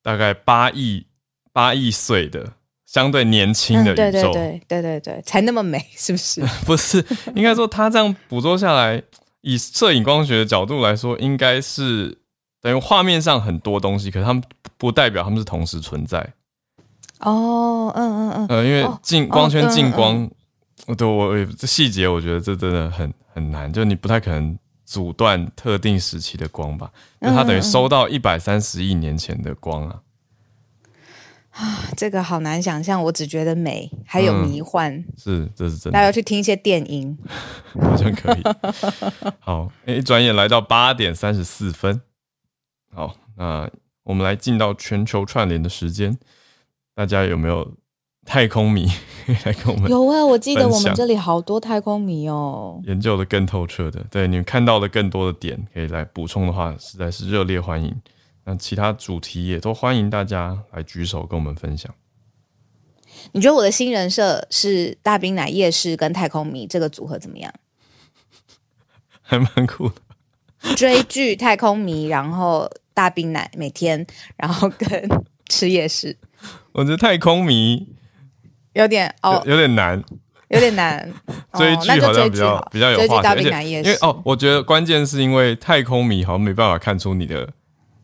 [0.03, 1.07] 大概八亿
[1.53, 2.53] 八亿岁的
[2.87, 3.97] 相对年轻的宇宙。
[3.97, 6.41] 对对对对对对，才那么美，是不是？
[6.65, 9.03] 不是，应该说他这样捕捉下来。
[9.47, 12.17] 以摄影光学的角度来说，应该是
[12.63, 14.43] 等于画面上很多东西，可是它们
[14.79, 16.33] 不代表他们是同时存在。
[17.20, 20.29] 哦，嗯嗯嗯，呃，因为进光圈进光，
[20.96, 26.90] 对我这细节，我觉得这真的很很难，就你不太可能阻断特定时期的光吧？
[27.20, 30.00] 那它等于收到一百三十亿年前的光啊。
[31.55, 35.92] 啊，这个好难想象，我只觉得美，还有迷幻，嗯、是，这是真的。
[35.92, 37.16] 大家要去听一些电音，
[37.81, 38.42] 好像可以。
[39.38, 42.00] 好，一转眼来到八点三十四分。
[42.92, 43.70] 好，那
[44.03, 46.18] 我们来进到全球串联的时间，
[46.94, 47.74] 大家有没有
[48.24, 48.87] 太空迷
[49.44, 49.90] 来跟我们？
[49.90, 57.94] 有啊，我记得我们这里好多太空迷哦，研究的更透彻的，对，你们看到的更多的点，可以来补充的话，实在是热烈欢迎。
[58.44, 61.92] 那其他主题也都欢迎大家来举手跟我们分享。
[63.33, 67.52] 你觉得我的新人设是大冰奶夜市跟太空迷这个组合怎么样？
[69.22, 69.94] 还蛮酷的。
[70.76, 74.88] 追剧太空迷，然后大冰奶每天，然后跟
[75.48, 76.16] 吃夜市。
[76.75, 77.97] 我觉得太空迷
[78.75, 80.05] 有点哦有，有点难，
[80.49, 81.13] 有点难。
[81.55, 83.23] 追剧好像比较、哦、比较有话题。
[83.23, 87.55] 大冰奶夜市，因为哦，我觉得关键是因为太空迷好像没办法看出你的。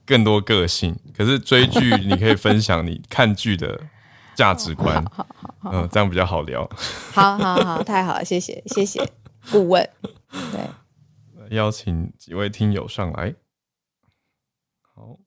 [0.06, 3.80] 更多个性，可是追剧你可以分享你看剧的
[4.34, 5.04] 价值观，
[5.62, 6.68] 嗯，这样比较好聊。
[7.12, 9.08] 好好好，太好了，谢谢谢谢
[9.52, 9.88] 顾问。
[10.50, 13.36] 对，邀请几位听友上来。
[14.96, 15.18] 好，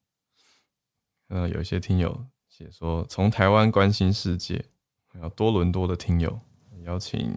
[1.30, 4.64] 嗯，有一些听友写说从台湾关心世界，
[5.08, 6.40] 还有多伦多的听友
[6.84, 7.34] 邀请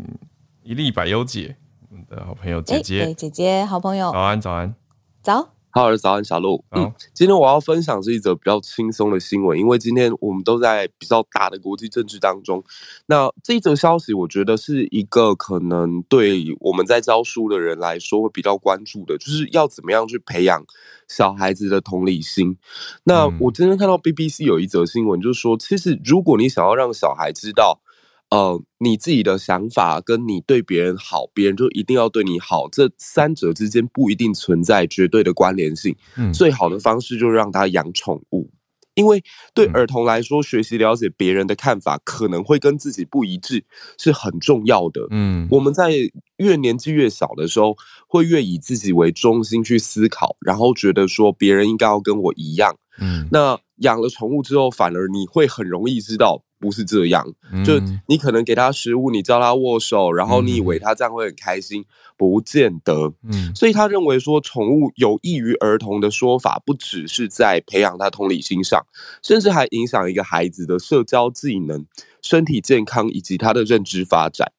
[0.63, 1.57] 一粒百忧解，
[1.89, 4.75] 我们的好朋友姐姐，欸欸、姐姐好朋友，早安早安。
[5.23, 5.56] 早。
[5.77, 6.65] 哈喽，早安，小鹿。
[6.71, 12.65] 嗯，今天我要分享是一则比较轻松的新闻，因为今天我们都在比较大的国际政治当中。
[13.05, 20.65] 那这一则消息，我觉得是一个可能对我们在教书的人来说会比较关注的，就是要怎么样去培养
[21.09, 22.57] 小孩子的同理心。
[23.05, 27.83] 那我今天看到 BBC 有一则新闻，就是说，其实如果你想要让小孩知道。
[28.31, 35.95] 呃，你自己的想法跟你对别人好，别人就一定要对你好，这三者之间不一定存在绝对的关联性。
[36.17, 38.51] 嗯，最好的方式就是让他养宠物，
[38.95, 39.23] 因为
[39.55, 43.65] 对儿童来说，学习了解别人的看法可能会跟自己不一致，
[43.97, 45.07] 是很重要的。
[45.11, 45.93] 嗯，我们在
[46.39, 47.77] 越年纪越小的时候，
[48.09, 52.77] 会越以自己为中心去思考，然后觉得说别人应该要跟我一样。
[53.01, 56.43] 嗯，那养了宠物之后，反而你会很容易知道。
[56.59, 57.23] 不是这样，
[57.67, 57.79] 就
[58.09, 61.85] 你可能给它食物，你叫它握手，然后你以为它这样会很开心，
[62.17, 63.13] 不见得。
[63.31, 68.83] 嗯，所以他认为说宠物有益于儿童的说法，不只是在培养他同理心上，
[69.23, 71.85] 甚至还影响一个孩子的社交技能、
[72.23, 74.51] 身体健康以及他的认知发展。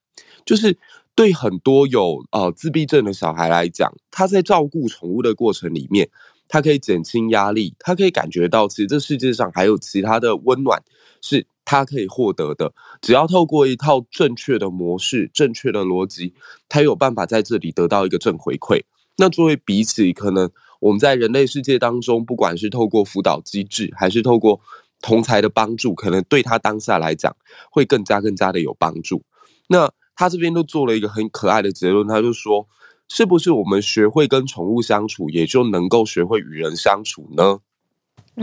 [0.46, 0.78] 就是
[1.18, 6.08] 对很多有呃自闭症的小孩来讲，他在照顾宠物的过程里面，
[6.48, 10.82] 他可以减轻压力，他可以感觉到其实这世界上还有其他的温暖
[11.22, 11.48] 是。
[11.70, 16.34] 他可以获得的，只要透过一套正确的模式、正确的逻辑，
[16.70, 18.84] 他有办法在这里得到一个正回馈。
[19.18, 20.50] 那作为比起可能
[20.80, 24.62] 我们在人类世界当中，不管是透过辅导机制，还是透过
[25.02, 27.36] 同侪的帮助，可能对他当下来讲
[27.70, 29.22] 会更加更加的有帮助。
[29.68, 32.68] 那他这边都做了一个很可爱的结论，他就说：
[33.08, 37.60] 是不是我们学会跟宠物相处，也就能够学会与人相处呢？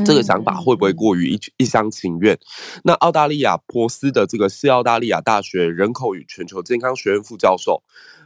[0.04, 2.38] 这个想法会不会过于一一厢情愿？
[2.82, 7.82] 那澳大利亚珀斯的这个西澳大利亚大学人口与全球健康学院副教授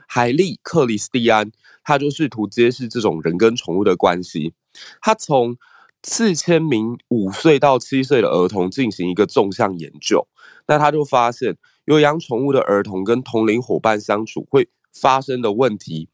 [0.06, 1.50] 海利克里斯蒂安，
[1.84, 4.54] 他就试图揭示这种人跟宠物的关系。
[5.02, 5.56] 他从
[6.02, 10.26] 四千名五岁到七岁的儿童进行一个纵向研究，
[10.66, 11.58] 那他就发现
[11.88, 16.08] 有养宠物的儿童跟同龄伙伴相处会发生的问题。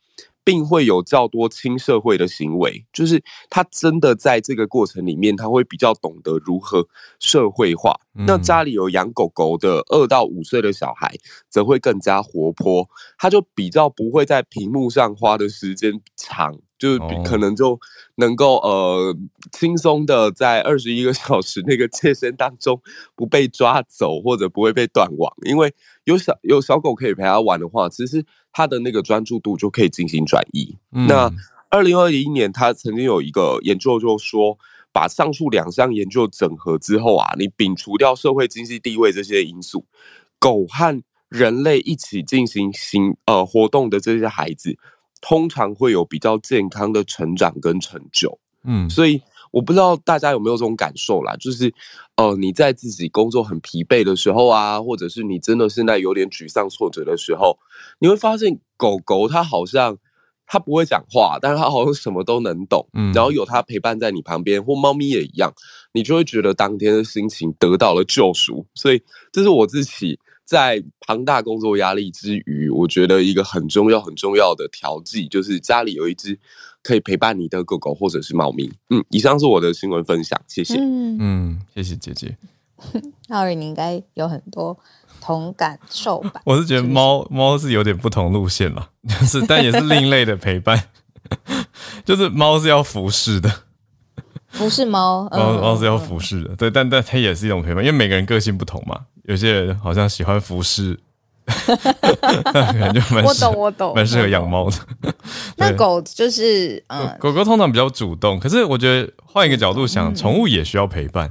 [0.47, 6.87] 并会有较多亲社会的行为，就是他真的在这个过程里面，他会比较懂得如何
[7.19, 7.99] 社会化。
[8.15, 11.17] 嗯、那家里有养狗狗的二到五岁的小孩，
[11.49, 17.79] 则会更加活泼，他就比较不会在屏幕上花的时间长，就是可能就
[18.17, 19.17] 能够呃
[19.51, 22.81] 轻松的在二十一个小时那个界限当中
[23.17, 28.25] 不被抓走，或者不会被断网，因为有小有小狗可以陪他玩的话，其实。
[28.57, 30.77] 他的那个专注度就可以进行转移。
[30.93, 31.29] 嗯、那
[31.71, 34.57] 二零二一年，他曾经有一个研究，就说
[34.93, 39.85] 把上述两项研究整合之后啊，你摒除掉社会经济地位这些因素，
[40.39, 44.79] 狗和人类一起进行行呃活动的这些孩子，
[45.25, 48.39] 通常会有比较健康的成长跟成就。
[48.65, 49.23] 嗯，所以。
[49.55, 51.73] 我不知道大家有没有这种感受啦，就是，
[52.17, 57.57] 呃，你在自己工作很疲惫的时候啊，或者是你真的现在有点沮丧挫折的时候，
[58.01, 59.97] 你会发现狗狗它好像
[60.45, 65.53] 它不会讲话，但是它好像什么都能懂，嗯，然后有它陪伴在你旁边，或猫咪也一样，
[65.93, 68.67] 你就会觉得当天的心情得到了救赎。
[68.75, 76.39] 所以这是我自己在庞大工作压力之余，我觉得一个很重要很重要的调剂，就是家里有一只。
[76.87, 78.71] 可以陪伴你的狗狗或者是猫咪。
[78.91, 80.77] 嗯，以上是我的新闻分享，谢谢。
[80.79, 82.37] 嗯，谢谢姐姐。
[83.31, 84.79] 浩尔，你应该有很多
[85.19, 86.43] 同感受吧？
[86.45, 90.91] 我是觉得猫猫是有点不同路线了，就是但也是另类的陪伴，
[92.05, 93.51] 就是猫是要服侍的，
[94.49, 100.99] 服侍猫，猫猫是要服侍的，对，但但它也是一种陪伴，因为每个人个性不同嘛，有些人好像喜欢服饰。
[101.45, 104.77] 感觉蛮我懂我懂，蛮适合养猫的。
[105.59, 111.31] 那狗就是嗯，狗狗通常比较主动，可是我觉得换一个角度想，宠物也需要陪伴。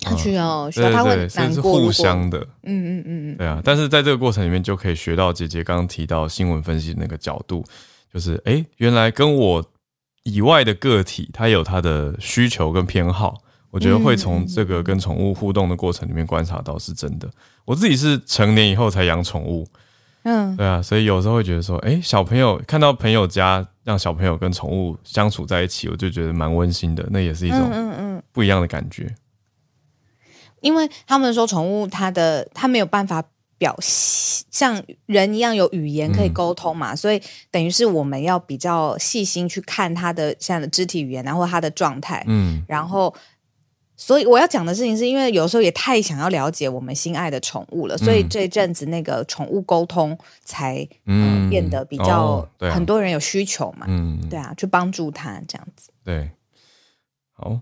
[0.00, 2.38] 它需要需要，它会难过，互相的。
[2.64, 3.62] 嗯嗯嗯嗯，对啊。
[3.64, 7.64] 但是在这个过程里面，就可以学到姐姐刚刚提到新闻分析的那个角度，
[8.12, 9.64] 就是哎，原来跟我
[10.24, 13.40] 以外的个体，它有它的需求跟偏好。
[13.72, 17.26] 我觉得会从这个跟宠物互动的过程里面观察到是真的。
[17.64, 19.66] 我自己是成年以后才养宠物，
[20.24, 27.02] 嗯，对啊，所以有时候会觉得说，哎，小朋友看到朋友家让小朋友跟宠物相处在一起，我就觉得蛮温馨的。
[27.10, 29.04] 那也是一种嗯嗯不一样的感觉。
[29.04, 29.16] 嗯嗯嗯、
[30.60, 33.24] 因为他们说宠物它的它没有办法
[33.56, 43.14] 表现像人一样有语言可以沟通嘛，嗯、所以等于是我们要比较细心去看它的现在的肢体语言，然后它的状态，嗯，然后。
[44.04, 51.42] 所以我要讲的事情是因为有时候也太想要了解我们心爱的宠物了，所以这阵子那个宠物沟通才嗯。
[51.52, 55.90] 变得比较很多人有需求嘛，嗯，对啊，去帮助他这样子。
[56.02, 56.30] 对，
[57.34, 57.60] 好，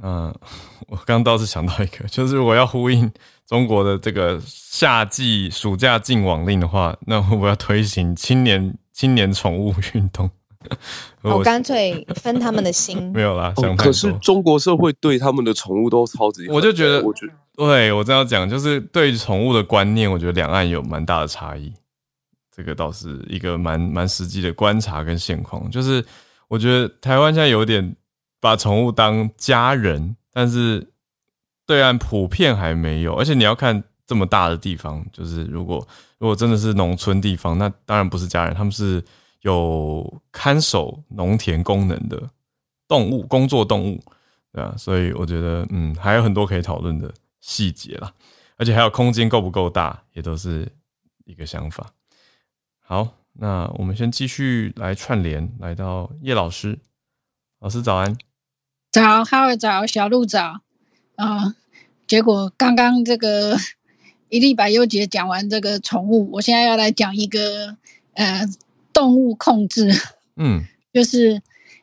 [0.00, 0.34] 那
[0.88, 3.08] 我刚倒是想到一个， 就是我要呼应
[3.46, 10.28] 中国的这个夏季暑假禁网令的话，那我要推行青年青年宠物运动。
[11.22, 13.52] 我干脆分他们的心， 没有啦。
[13.56, 21.72] 想可是中国社会对他们的宠物都超级，我就觉得，我觉得，对我这样讲，就是对宠物的观念，我觉得两岸有蛮大的差异。
[22.54, 25.70] 这个倒是一个蛮蛮实际的观察跟现况。
[25.70, 26.04] 就是
[26.48, 27.96] 我觉得台湾现在有点
[28.40, 30.86] 把宠物当家人，但是
[31.66, 33.14] 对岸普遍还没有。
[33.14, 35.86] 而且你要看这么大的地方，就是如果
[36.18, 39.02] 如果真的是农村地方，那当然不是家人，他们是。
[39.44, 42.30] 有看守农田功能的
[42.88, 44.02] 动物，工作动物，
[44.50, 48.14] 对啊，所以我觉得，嗯，还有很多可以讨论的细节啦，
[48.56, 50.66] 而且还有空间够不够大，也都是
[51.26, 51.90] 一个想法。
[52.80, 56.78] 好，那我们先继续来串联，来到叶老师，
[57.60, 58.16] 老师早安，
[58.92, 60.62] 早，哈尔早，小鹿早，
[61.16, 61.54] 啊、
[62.06, 63.58] 结果刚刚这个
[64.30, 67.76] 一历百优姐讲完这个宠物，我现在要来讲一个，
[68.14, 68.48] 呃。
[68.94, 69.90] 动物控制，
[70.36, 70.62] 嗯，
[70.94, 71.42] 就是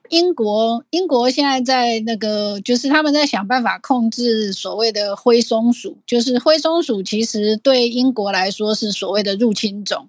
[0.10, 5.97] 英国，英国现在在那个，就是他们在想办法控制所谓的灰松鼠。
[6.08, 10.08] 就是灰松鼠其实对英国来说是所谓的入侵种，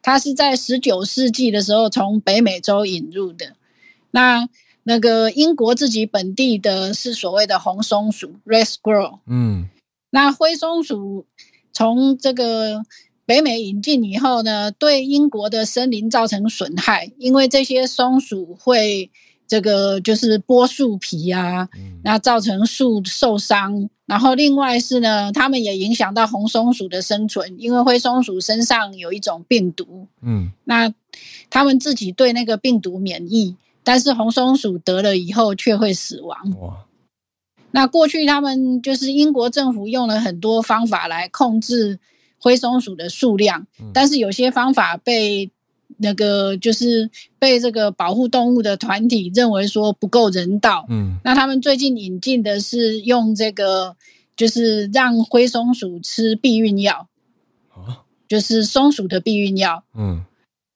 [0.00, 3.54] 它是在十九世纪的时候从北美洲引入的。
[4.12, 4.48] 那
[4.84, 9.68] 那个英国自己本地的是所谓的红松鼠 （red squirrel），嗯，
[10.10, 11.26] 那灰松鼠
[11.72, 12.82] 从这个。
[13.26, 19.10] 北美引进以后呢，对英国的森林造成损害，因为这些松鼠会
[19.46, 21.68] 这个就是剥树皮啊，
[22.02, 23.88] 那造成树受伤。
[24.06, 30.92] 然后另外是呢，它们也影响到红松鼠的生存，因为灰松鼠身上有一种病毒，嗯，那
[31.48, 36.36] 它们自己对那个病毒免疫，但是红松鼠得了以后却会死亡。
[36.60, 36.84] 哇，
[37.70, 41.98] 那过去他们就是英国政府用了很多方法来控制。
[42.44, 45.50] 灰松鼠的数量，但是有些方法被
[45.96, 50.84] 那个就是被这个保护动物的团体认为说不够人道。
[50.90, 53.96] 嗯，那他们最近引进的是用这个，
[54.36, 57.08] 就是让灰松鼠吃避孕药，
[58.28, 59.82] 就是松鼠的避孕药。
[59.96, 60.22] 嗯，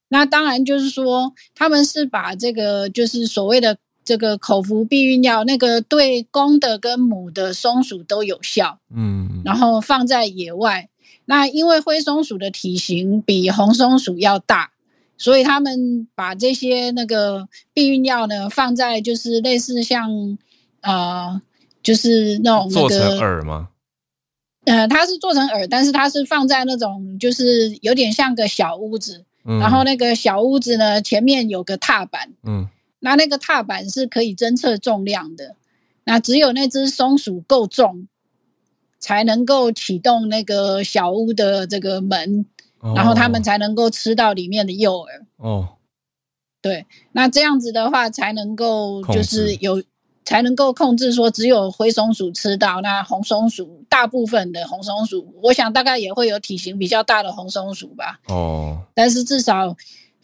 [0.08, 8.78] 那当然就是说他们是把这个就是所谓的这个口服避孕药，那个对公的跟母的松鼠都有效。
[8.90, 10.88] 嗯，然后放在野外。
[11.30, 14.70] 那因为灰松鼠的体型比红松鼠要大，
[15.18, 20.38] 所以他们把这些那个避孕药呢放在就是类似像
[20.80, 21.38] 呃，
[21.82, 23.68] 就是那种、那个、做成饵吗？
[24.64, 32.66] 呃，它是做成饵，但是它是放在那种就是有点像个小屋子，嗯、然后那个小屋子呢前面有个踏板，嗯，
[33.00, 35.56] 那那个踏板是可以侦测重量的，
[36.04, 38.08] 那只有那只松鼠够重。
[38.98, 42.44] 才能够启动那个小屋的这个门，
[42.80, 45.06] 哦、然后他们才能够吃到里面的诱饵。
[45.36, 45.68] 哦，
[46.60, 49.82] 对，那这样子的话才能够就是有，
[50.24, 58.20] 才能够控制说只有灰松鼠吃到，那红松鼠大部分的红松鼠，我想大概也会有体型比较大的红松鼠吧。
[58.26, 59.76] 哦，但是至少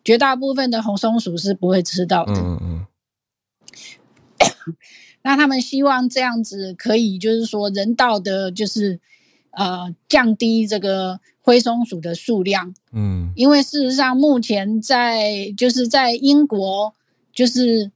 [0.04, 2.32] 绝大部分的红松鼠是不会吃到的。
[2.32, 2.86] 嗯嗯。
[5.26, 9.00] 那他们希望这样子可以，就是说人道的，就是
[9.52, 12.74] 呃降低这个灰松鼠的数量。
[12.92, 16.94] 嗯，因为事实上目前在就是在英国，
[17.32, 17.90] 就是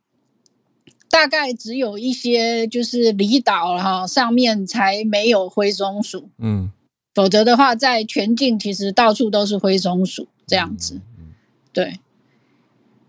[1.10, 6.30] 大概只有一些就是离岛哈上面才没有灰松鼠。
[6.38, 6.72] 嗯，
[7.14, 11.02] 否则的话，在全境其实到处都是灰松鼠这样子。
[11.18, 11.34] 嗯，
[11.74, 12.00] 对。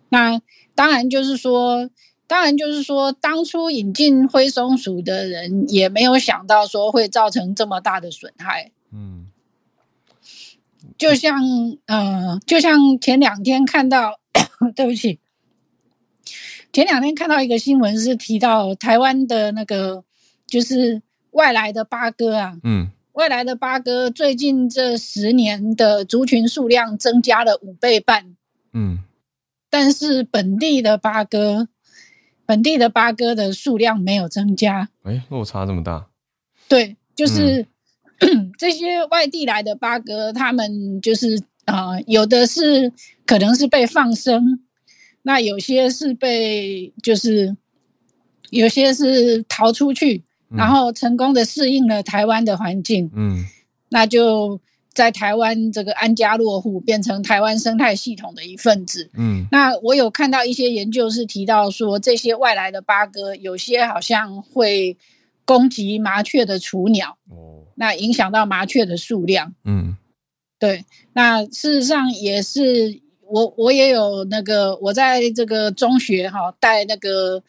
[0.09, 0.41] 那
[0.75, 1.89] 当然就是说。
[2.29, 8.69] 当然，就是说，当初引进灰松鼠的人也没有想到说会造成这么大的损害。
[8.93, 9.25] 嗯，
[10.95, 11.41] 就像，
[11.87, 14.19] 呃，就像前两天看到，
[14.75, 15.17] 对不起，
[16.71, 20.03] 前两天看到一个新闻是提到台湾的那个，
[20.45, 21.01] 就是
[21.31, 28.35] 外来的八哥啊，嗯，外来的八哥最近这十年的族群数量增加了五倍半。
[28.71, 28.99] 嗯，
[29.71, 31.67] 但是本地的八哥。
[32.49, 36.07] 本地的八哥的数量没有增加，哎，落差这么大？
[36.67, 37.63] 对，就是、
[38.21, 42.91] 嗯、 这些外地来的八哥，他们就是啊、呃，有的是
[43.27, 44.61] 可能是被放生，
[45.21, 47.55] 那有些是被就是
[48.49, 53.45] 有些是逃出去，嗯、然后成功的适应了台湾的环境，嗯，
[53.89, 54.59] 那就。
[54.99, 59.09] 在台湾这个安家落户，变成台湾生态系统的一份子。
[59.13, 64.97] 嗯，那我有看到一些研究是提到说，这些外来的八哥有些好像会
[65.45, 67.17] 攻击麻雀的雏鸟。
[67.29, 69.55] 哦，那影响到麻雀的数量。
[69.63, 69.95] 嗯，
[70.59, 70.83] 对。
[71.13, 77.41] 那事实上也是，我我也有那个，我在这个中学哈带那个。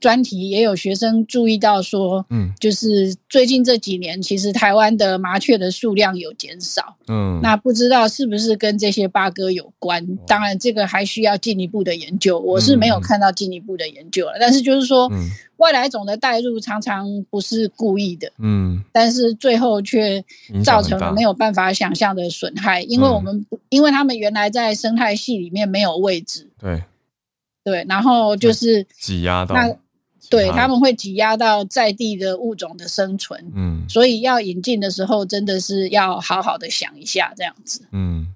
[0.00, 10.04] 专题也有学生注意到说，嗯，就是最近这几年，其实台湾的麻雀的数量有减少，嗯，那不知道是不是跟这些八哥有关？
[10.26, 14.32] 当然，这个还需要进一步的研究，我是没有看到进一步的研究了。
[14.38, 15.10] 但是就是说，
[15.56, 20.22] 外来种的带入常常不是故意的，嗯，但是最后却
[20.62, 26.82] 造成了没有办法想象的损害，因为我们因为他们原来在生态系里面没有位置，对，
[27.64, 29.56] 对，然后就是挤压到。
[30.30, 37.86] 对，他们会挤压到在地的物种的生存，嗯，所以要引进的时候，真的是要好好的想一下这样子。
[37.92, 38.26] 嗯，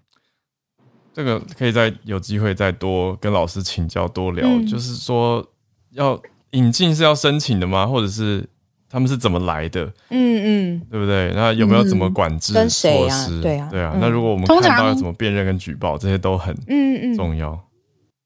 [1.13, 5.47] 这个可以再有机会再多跟老师请教多聊，嗯、就是说
[5.93, 6.21] 要
[6.53, 7.87] 引进是要申请的吗？
[7.87, 8.49] 或者是
[8.89, 9.85] 他们是怎么来的？
[10.11, 11.33] 嗯嗯，对不对？
[11.35, 12.59] 那有没有怎么管制措施？
[12.59, 13.29] 跟谁啊？
[13.43, 13.97] 对啊，对啊。
[14.01, 17.59] 那如果我们看到要怎么辨认跟举报，这些都很嗯嗯重要。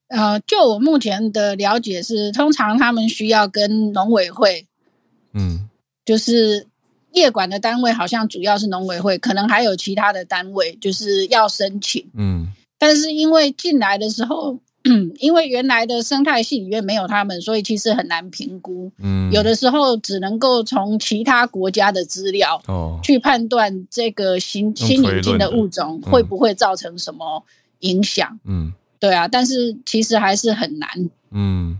[0.08, 4.66] 呃，就我目前的了解是，通常他们需要跟农委会，
[5.32, 5.68] 嗯，
[6.04, 6.66] 就是
[7.12, 12.46] 业管的单位，好像主要是农委会，可能还有其他的单位，就是要申请，嗯，
[12.78, 23.00] 但是因为进来的时候，嗯， 因为原来的生态系里面没有他们，所以其实很难评估，嗯，有的时候只能够从其他国家的资料哦。
[23.02, 27.42] 去判断这个新新引进的物种会不会造成什么
[27.80, 28.72] 影响，嗯。
[29.04, 30.88] 对啊，但是其实还是很难。
[31.30, 31.78] 嗯，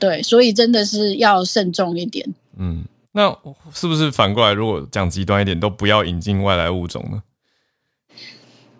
[0.00, 2.34] 对，所以真的是要慎重一点。
[2.58, 3.30] 嗯，那
[3.72, 7.22] 是不是反过来，如果讲极端一点，都不要引进外来物种呢？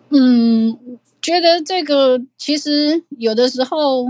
[0.09, 0.77] 嗯，
[1.21, 4.07] 觉得这个其实有的时候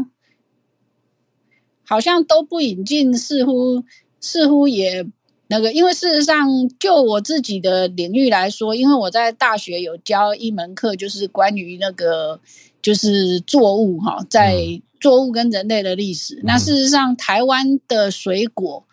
[1.85, 3.83] 好像都不引进，似乎
[4.19, 5.05] 似乎也
[5.45, 12.39] 那个，因为事实上，就我自己的领域来说，因为我在大学有教一门课，就是关于那个。
[12.87, 16.35] 就是作物哈，在作物跟人类的历史。
[16.35, 18.87] 嗯、那事实上，台湾的水果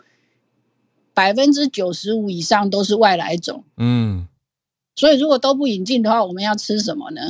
[1.15, 3.63] 百分之九十五以上都是外来种。
[3.77, 4.27] 嗯，
[4.97, 7.21] 所以如果都不引进的话，我们要吃什么呢？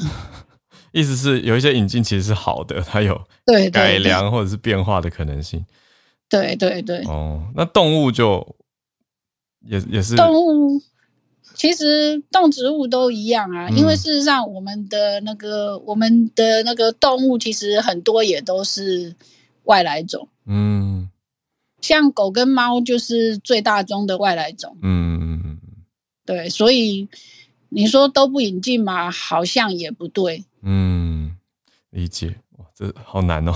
[0.93, 5.63] 意思是有一些引进其实是好的，它有对改良或者是变化的可能性。
[6.31, 7.05] 对对对。
[7.05, 8.57] 哦，那动物就
[9.67, 10.81] 也也是动物。
[11.55, 19.15] 其实动植物都一样啊，因为事实上我们的那个、嗯、我们的那个动物其实很多也都是
[19.63, 21.09] 外来种，嗯，
[21.81, 25.59] 像狗跟猫就是最大宗的外来种，嗯嗯嗯，
[26.27, 27.09] 对，所以
[27.69, 31.37] 你说都不引进嘛，好像也不对，嗯，
[31.91, 33.55] 理解，哇，这好难哦，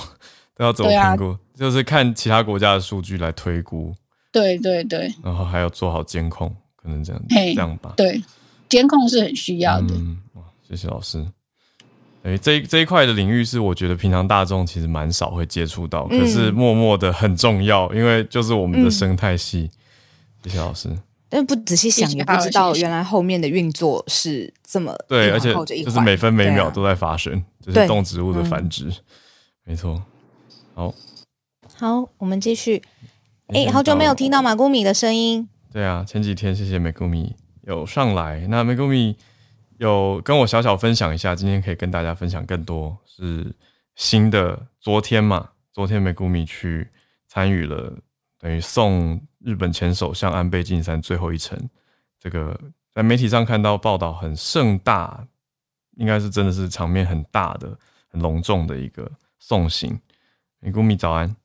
[0.56, 1.30] 都要怎么评估？
[1.32, 3.92] 啊、就是看其他国家的数据来推估，
[4.30, 6.54] 对对对，然后还要做好监控。
[6.88, 7.92] 可能这样这样吧。
[7.96, 8.22] 对，
[8.68, 9.94] 监控是很需要的。
[9.94, 11.22] 嗯，哇，谢谢老师。
[12.22, 19.70] 哎、欸，这这一块的领域是我觉得平常大众其实蛮少会接触到，嗯、可是默默的很重要，因为就是我们的生态系。
[19.70, 20.90] 嗯、谢谢老师。
[21.28, 25.52] 但不仔细想，也不知道原来后面的运作是这么对，而且
[25.84, 28.86] 就是每分每秒都在发生，啊、就是动植物的繁殖。
[28.86, 28.94] 嗯、
[29.64, 30.02] 没错。
[30.74, 30.94] 好，
[31.76, 32.82] 好，我们继续。
[33.48, 35.48] 哎、欸，好久没有听到马古米的声音。
[35.78, 38.44] 对啊，前几天谢谢美古米有上来。
[38.48, 39.16] 那美古米
[39.76, 43.54] 有跟我小小分享一下，今天可以跟大家分享更多是
[43.94, 44.66] 新的。
[44.80, 46.90] 昨天嘛，昨天美古米去
[47.28, 47.96] 参与了，
[48.40, 51.56] 等于送日本前首相安倍晋三最后一程。
[52.18, 52.60] 这个
[52.92, 55.28] 在媒体上看到报道很盛大，
[55.94, 59.08] 应该是真的是场面很大的、很隆重的一个
[59.38, 60.00] 送行。
[60.58, 61.36] 美古米早安。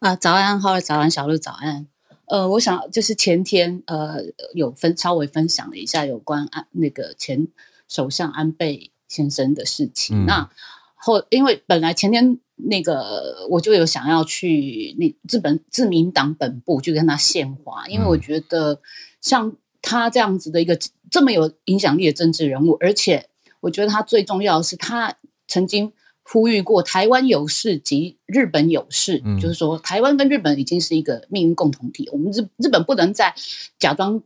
[0.00, 1.86] 啊，早安，好，早安，小鹿，早安。
[2.28, 4.18] 呃，我想就是前天，呃，
[4.54, 7.48] 有分稍微分享了一下有关安那个前
[7.88, 10.24] 首相安倍先生的事情。
[10.24, 10.50] 嗯、那
[10.94, 18.80] 后，因为本来前天那个我就有想要去那日本自民党本部去跟他献花，因为我觉得
[19.20, 20.78] 像他这样子的一个
[21.10, 23.28] 这么有影响力的政治人物，而且
[23.60, 25.16] 我觉得他最重要的是他
[25.46, 25.92] 曾经。
[26.30, 33.34] 呼吁过台湾有事及日本有事，嗯、就是说台湾跟日本已经是一个命运共同体，我们日日本不能再
[33.78, 34.22] 假装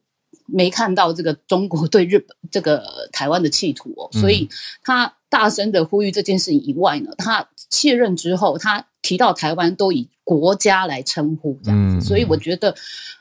[0.46, 2.82] 没看到这个中国对日本 这个
[3.12, 4.48] 台湾的企图哦，所以
[4.82, 12.74] 他大声的呼吁这件事情以外呢，他卸任之后，他提到台湾都以国家来称呼这样子，所以我觉得，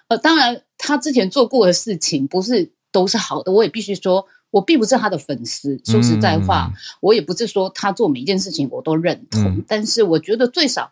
[0.07, 4.25] 呃，当然他之前做过的事情不是都是好的，我也必须说。
[4.51, 9.41] 我并不是他的粉丝，说实在话，嗯、我也不是说他做每一件事情我都认同。
[9.43, 10.91] 嗯、但是我觉得最少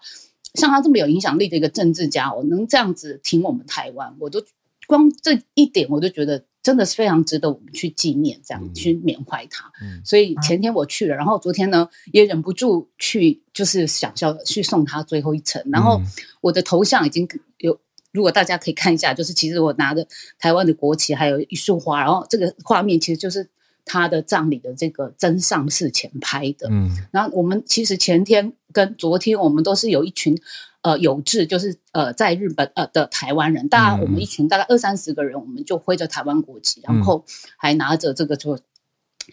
[0.55, 4.41] 像他这么有影响力的一个政治家，我能这样子挺我们台湾，我都
[4.88, 9.70] 光这一点我就觉得真的是非常值得我们去纪念，这样、嗯、去缅怀他。
[9.82, 15.62] 嗯、所以前天我去了，然后昨天呢也忍不住去，就是想要去送他最后一程。
[15.72, 16.01] 然后
[16.41, 17.80] 我的头像已经有。
[18.12, 20.07] 如果大家可以看一下，就是其实我拿着
[20.39, 23.47] 台湾的国旗，还有一束花，然后这个画面其实就是
[23.86, 26.68] 他的葬礼的这个真上寺前拍的。
[26.72, 30.39] 嗯，然后我们其实前天跟昨天，我们都是有一群
[30.82, 37.24] 呃有志，就是呃在日本呃的台湾人，大家我们一群大概二三十个人，我们就挥着台湾国旗，然后
[37.57, 38.60] 还拿着这个就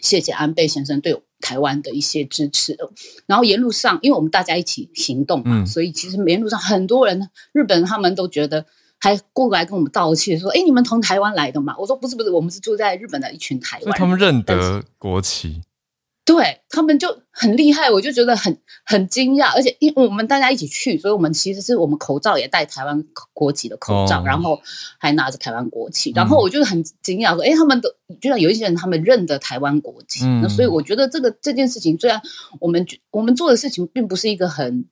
[0.01, 2.77] 谢谢安倍先生对台湾的一些支持，
[3.27, 8.65] 然后沿路上，因为我们大家一起行动嘛，嗯、所以其实沿路上很多人，日本人他们都觉得
[8.99, 15.61] 还过来跟我们道歉，说：“哎，你们从台湾来的嘛？”我说：“不是，不是，我们是住在日本的一群台湾人。”所以他们认得国旗。
[16.27, 18.55] 对，他们就很厉害，我就觉得很
[18.85, 23.01] 很惊讶，而且因为我们大家一起去，所以我们其实是我们口罩也戴台湾
[23.33, 24.61] 国籍的口罩，哦、然后
[24.99, 27.89] 还拿着台湾国旗，然后我就很惊讶说，哎、嗯，他们都
[28.21, 32.21] 居然有一些人他们认得台湾国旗，嗯、那所以我觉得这个这件事情，虽然
[32.59, 34.85] 我们我们做的事情并不是一个很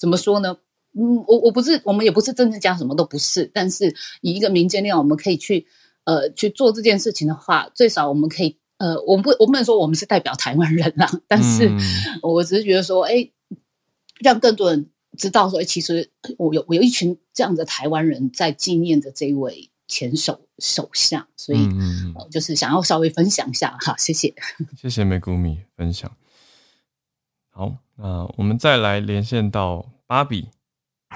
[0.00, 0.56] 怎么说呢，
[0.98, 5.66] 嗯，我我不是我们也不是政治家，什么都不是，但是以一个民间力量，我们可以去
[6.04, 8.56] 呃去做这件事情的话，最少我们可以。
[8.78, 11.68] 呃，我不，我不能说我们是代表台湾人啦，但是
[12.22, 13.32] 我只是觉得说，哎、欸，
[14.20, 24.32] 让更多人知道说，哎、欸，其实我有我有一群这样的台湾人在纪念着这一位前首首相，所以、嗯呃、就是想要稍微分享一下哈，谢谢，
[24.80, 26.08] 谢谢美谷米分享。
[27.50, 30.50] 好，那我们再来连线到芭比，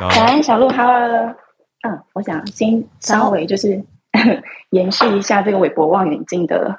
[0.01, 1.35] 早安，小鹿哈喽，
[1.83, 3.85] 嗯，我想先稍微就是
[4.71, 6.77] 延续一下这个韦伯望远镜的。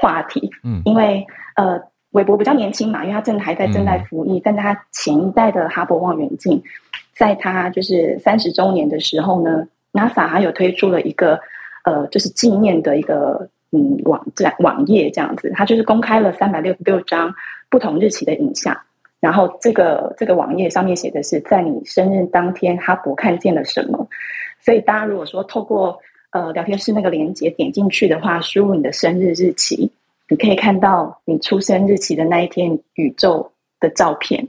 [0.00, 1.26] 话题，嗯，因为
[1.56, 1.80] 呃，
[2.10, 6.62] 韦伯比较年轻嘛，因为他正还在正在服役，嗯、但他前一代的哈勃望远镜，
[7.14, 11.38] 在他就是三十周年的时候呢，NASA 还有推出了一个
[11.84, 17.34] 呃，就是纪念的一个嗯网站网页这样子，它就是公开了三百六十六张
[17.68, 18.76] 不同日期的影像，
[19.20, 24.08] 然后这个这个网页上面写的是在你生日当天，哈勃看见了什么，
[24.60, 25.98] 所以大家如果说透过
[26.36, 29.90] 呃，聊天室那个连接点进去的话，输入你的生日日期，
[30.28, 34.46] 你可以看到你出生日期的那一天宇宙的照片。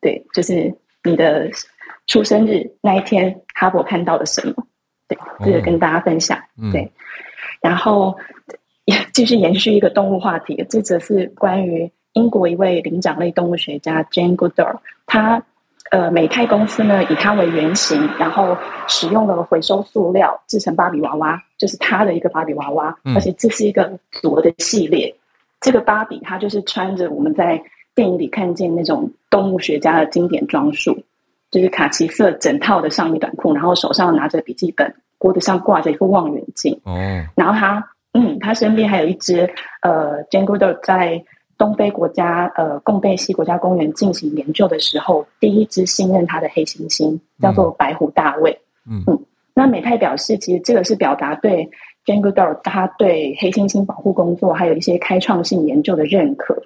[0.00, 0.74] 对，就是
[1.04, 1.50] 你的
[2.06, 4.54] 出生日那一天，哈勃看到了什么？
[5.08, 6.42] 对，这个跟大家分享。
[6.56, 6.90] 嗯、对，
[7.60, 8.16] 然后
[9.12, 15.44] 继续延续一个动物话题，这则是关于英国一位灵长类动物学家 Jane Goodall，他。
[15.90, 18.56] 呃，美泰公司呢，以它为原型，然后
[18.88, 25.14] 使用了回收塑料制成芭比娃娃，就是它的一个芭比娃娃，嗯、而且这是一个组合的系列。
[25.60, 27.62] 这个芭比它就是穿着我们在
[27.94, 30.98] 电影里看见那种动物学家的经典装束，
[31.50, 36.78] 就是卡其色整套的上衣短裤，然后手上拿着笔记本，脖子上挂着一个望远镜。
[36.84, 36.92] 哦，
[37.36, 39.48] 然后他，嗯，他身边还有一只
[39.82, 41.24] 呃 Goodall 在。
[41.58, 48.58] 东非国家呃贡贝西国家公园进行研究的时候，第一只信任他的黑猩猩叫做白虎大卫。
[48.88, 49.18] 嗯嗯，
[49.54, 51.68] 那美泰表示，其实这个是表达对
[52.04, 56.56] Jane Goodall 他对黑猩猩保护工作还有一些开创性研究的认可。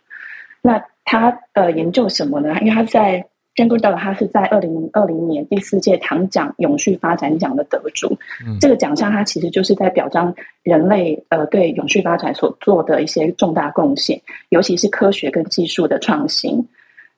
[0.62, 2.54] 那他呃研究什么呢？
[2.60, 3.24] 因为他在
[3.56, 8.16] Jane Goodall 他是在二零二零年第四届唐奖永续发展奖的得主。
[8.46, 10.32] 嗯、这个奖项他其实就是在表彰
[10.62, 14.20] 人类呃对永续发展所做的一些重大贡献，
[14.50, 16.66] 尤其是科学跟技术的创新。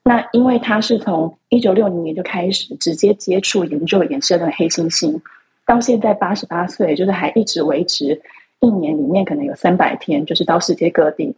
[0.03, 5.17] 那因为他是从一九六零年就开始直接接触研究衍生的黑猩猩，
[5.65, 8.19] 到现在八十八岁，就是还一直维持
[8.59, 11.33] 一年里面可能有三百天，就是到世界各地。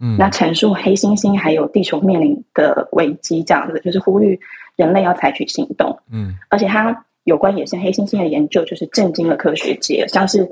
[0.00, 4.38] 嗯，那阐述黑猩猩还有地球面临的危机，这样子就是呼吁
[4.76, 5.98] 人类要采取行动。
[6.10, 10.48] 嗯，而且他有关野生黑猩猩的研究，就是震惊了科学界，像是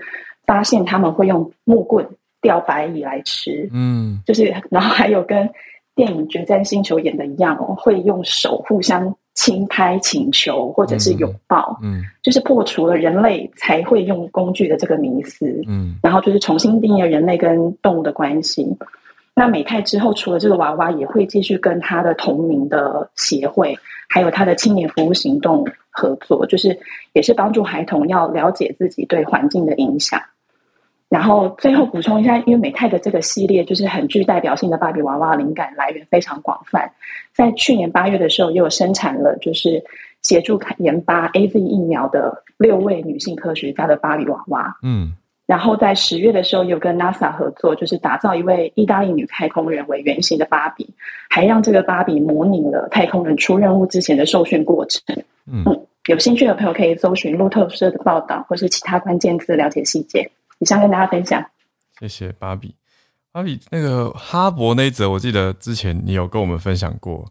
[0.47, 2.07] 发现他们会用木棍
[2.41, 3.69] 钓白蚁来吃。
[3.73, 5.49] 嗯，就是然后还有跟
[5.95, 11.79] 电影《决战星球》演的一样哦，会用手互相轻拍、请求或者是拥抱。
[11.83, 15.63] 嗯，就是破除了人类才会用工具的这个迷思。
[15.67, 18.67] 嗯，然后就是重新定义人类跟动物的关系。
[19.39, 23.79] 那美泰之后，除了这个娃娃，也会继续跟他的同名的协会，
[24.09, 26.77] 还有他的青年服务行动合作，就是
[27.13, 30.19] 也是帮助孩童要了解自己对环境的影响。
[31.11, 36.91] 然后最后补充一下，因为美泰的这个系列就是很具代表性的芭比娃娃，灵感来源非常广泛。
[37.35, 39.85] 在去年八月的时候，也有生产了就是
[40.23, 44.79] 协助研发 AZ 疫苗的六位女性科学家的芭比娃娃。
[44.83, 45.13] 嗯。
[45.47, 50.89] 然后在十月的时候，有跟 NASA 合作，就是打造一位意大利女太空人为原型的芭比，
[51.31, 55.01] 还让这个芭比模拟了太空人出任务之前的受训过程。
[55.47, 60.29] 嗯，嗯，有兴趣的朋友可以搜寻路透社的报道，或是其他关键字了解细节。
[60.59, 61.45] 以上跟大家分享。
[62.01, 62.75] 谢谢芭比。
[63.31, 67.25] 芭比那个哈勃那一则，我记得之前你有跟我们分享过，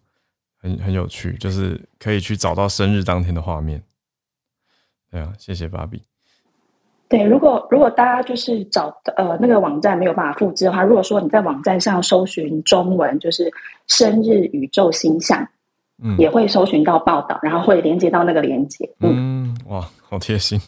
[0.62, 3.84] 很很有趣，就是可以去找到生日当天的画面。
[5.12, 6.02] 对啊，谢谢芭比。
[7.08, 13.52] 对，如果如果大家就是找呃那个网站没有办法复制的话，如果说你在网站上搜寻中文，就是
[13.88, 15.48] 生日宇宙星象，
[16.04, 18.90] 嗯，也会搜寻到报道，然后会连接到那个连接。
[19.02, 20.60] 嗯，嗯哇，好贴心，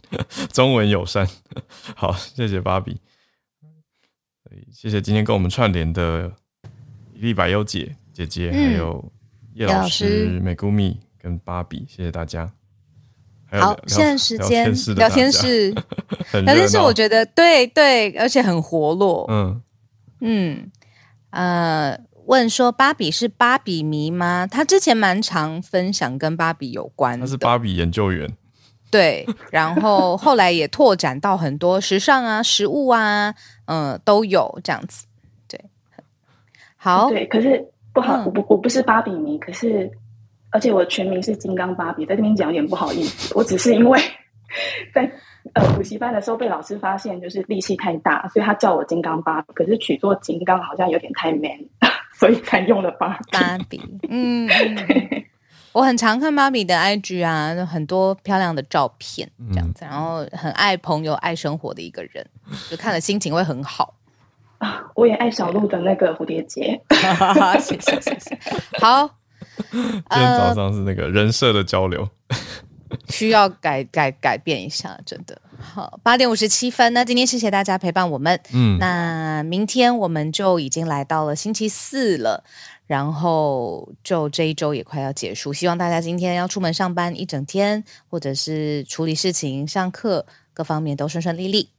[0.54, 1.28] 中文友善。
[1.96, 2.96] 好，谢谢芭比，
[4.72, 6.32] 谢谢今天跟我们串联的
[7.16, 9.12] 伊丽百优姐姐姐，嗯、还有
[9.56, 12.48] 叶老师、美谷蜜跟芭比，谢谢大家。
[13.50, 15.74] 好，现在时间 聊天室，
[16.44, 19.26] 聊天室，我觉得对对，而且很活络。
[19.30, 19.62] 嗯
[20.20, 20.72] 嗯
[21.30, 24.46] 呃，问说芭比是芭比迷吗？
[24.46, 28.30] 他之前蛮常分享跟芭比有关的，他是芭比研究员。
[28.92, 33.34] 对，然后后来也拓展到很多时尚啊、食物啊，
[33.66, 35.06] 嗯、呃，都有这样子。
[35.48, 35.60] 对，
[36.76, 39.90] 好，对，可是不好，嗯、我不我不是芭比迷，可是。
[40.58, 43.32] 而且我全名是金刚芭比，在这边讲有点不好意思。
[43.36, 44.02] 我只是因为
[44.92, 45.08] 在
[45.54, 49.54] 呃补习班的时候被老师发现，就是力气太大，所以他叫我金刚芭比。
[49.54, 51.60] 可是取作金刚好像有点太 man，
[52.18, 53.38] 所以才用了芭比。
[53.38, 53.80] 芭比，
[54.10, 54.50] 嗯，
[55.74, 62.26] 我很常看芭比的 IG 啊，很多漂亮的照片这样子，然后很爱朋友、爱生活的一个人，
[62.72, 63.94] 就看了心情会很好
[64.58, 64.84] 啊。
[64.96, 66.82] 我也爱小鹿的那个蝴蝶结，
[67.62, 68.40] 谢谢谢谢，
[68.82, 69.08] 好。
[69.72, 72.38] 今天早上是那个人设的交流，呃、
[73.10, 75.42] 需要改改改变一下，真的。
[75.60, 78.40] 好，八点五十七分，那今天谢谢大家陪伴我们。
[78.54, 82.44] 嗯，那明天我们就已经来到了星期四了，
[82.86, 85.52] 然后就这一周也快要结束。
[85.52, 91.70] 希望大家今天要出门上班一整天，或者是处理事情、上课，各方面都顺顺利利。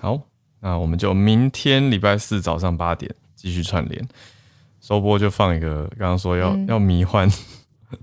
[0.00, 0.18] 好，
[0.60, 4.08] 那我们就明天礼拜四早上八点继续串联。
[4.82, 7.30] 收播就放一个，刚刚说要、嗯、要迷幻，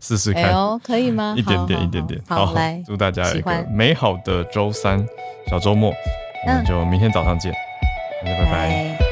[0.01, 1.35] 试试看，哎，可以吗？
[1.37, 2.19] 一点点，一点点。
[2.27, 5.05] 好，好，好，来，祝大家一个美好的周三
[5.49, 5.93] 小周末，
[6.47, 7.51] 我们就明天早上见，
[8.23, 8.51] 大家拜拜。
[8.51, 9.08] 拜拜。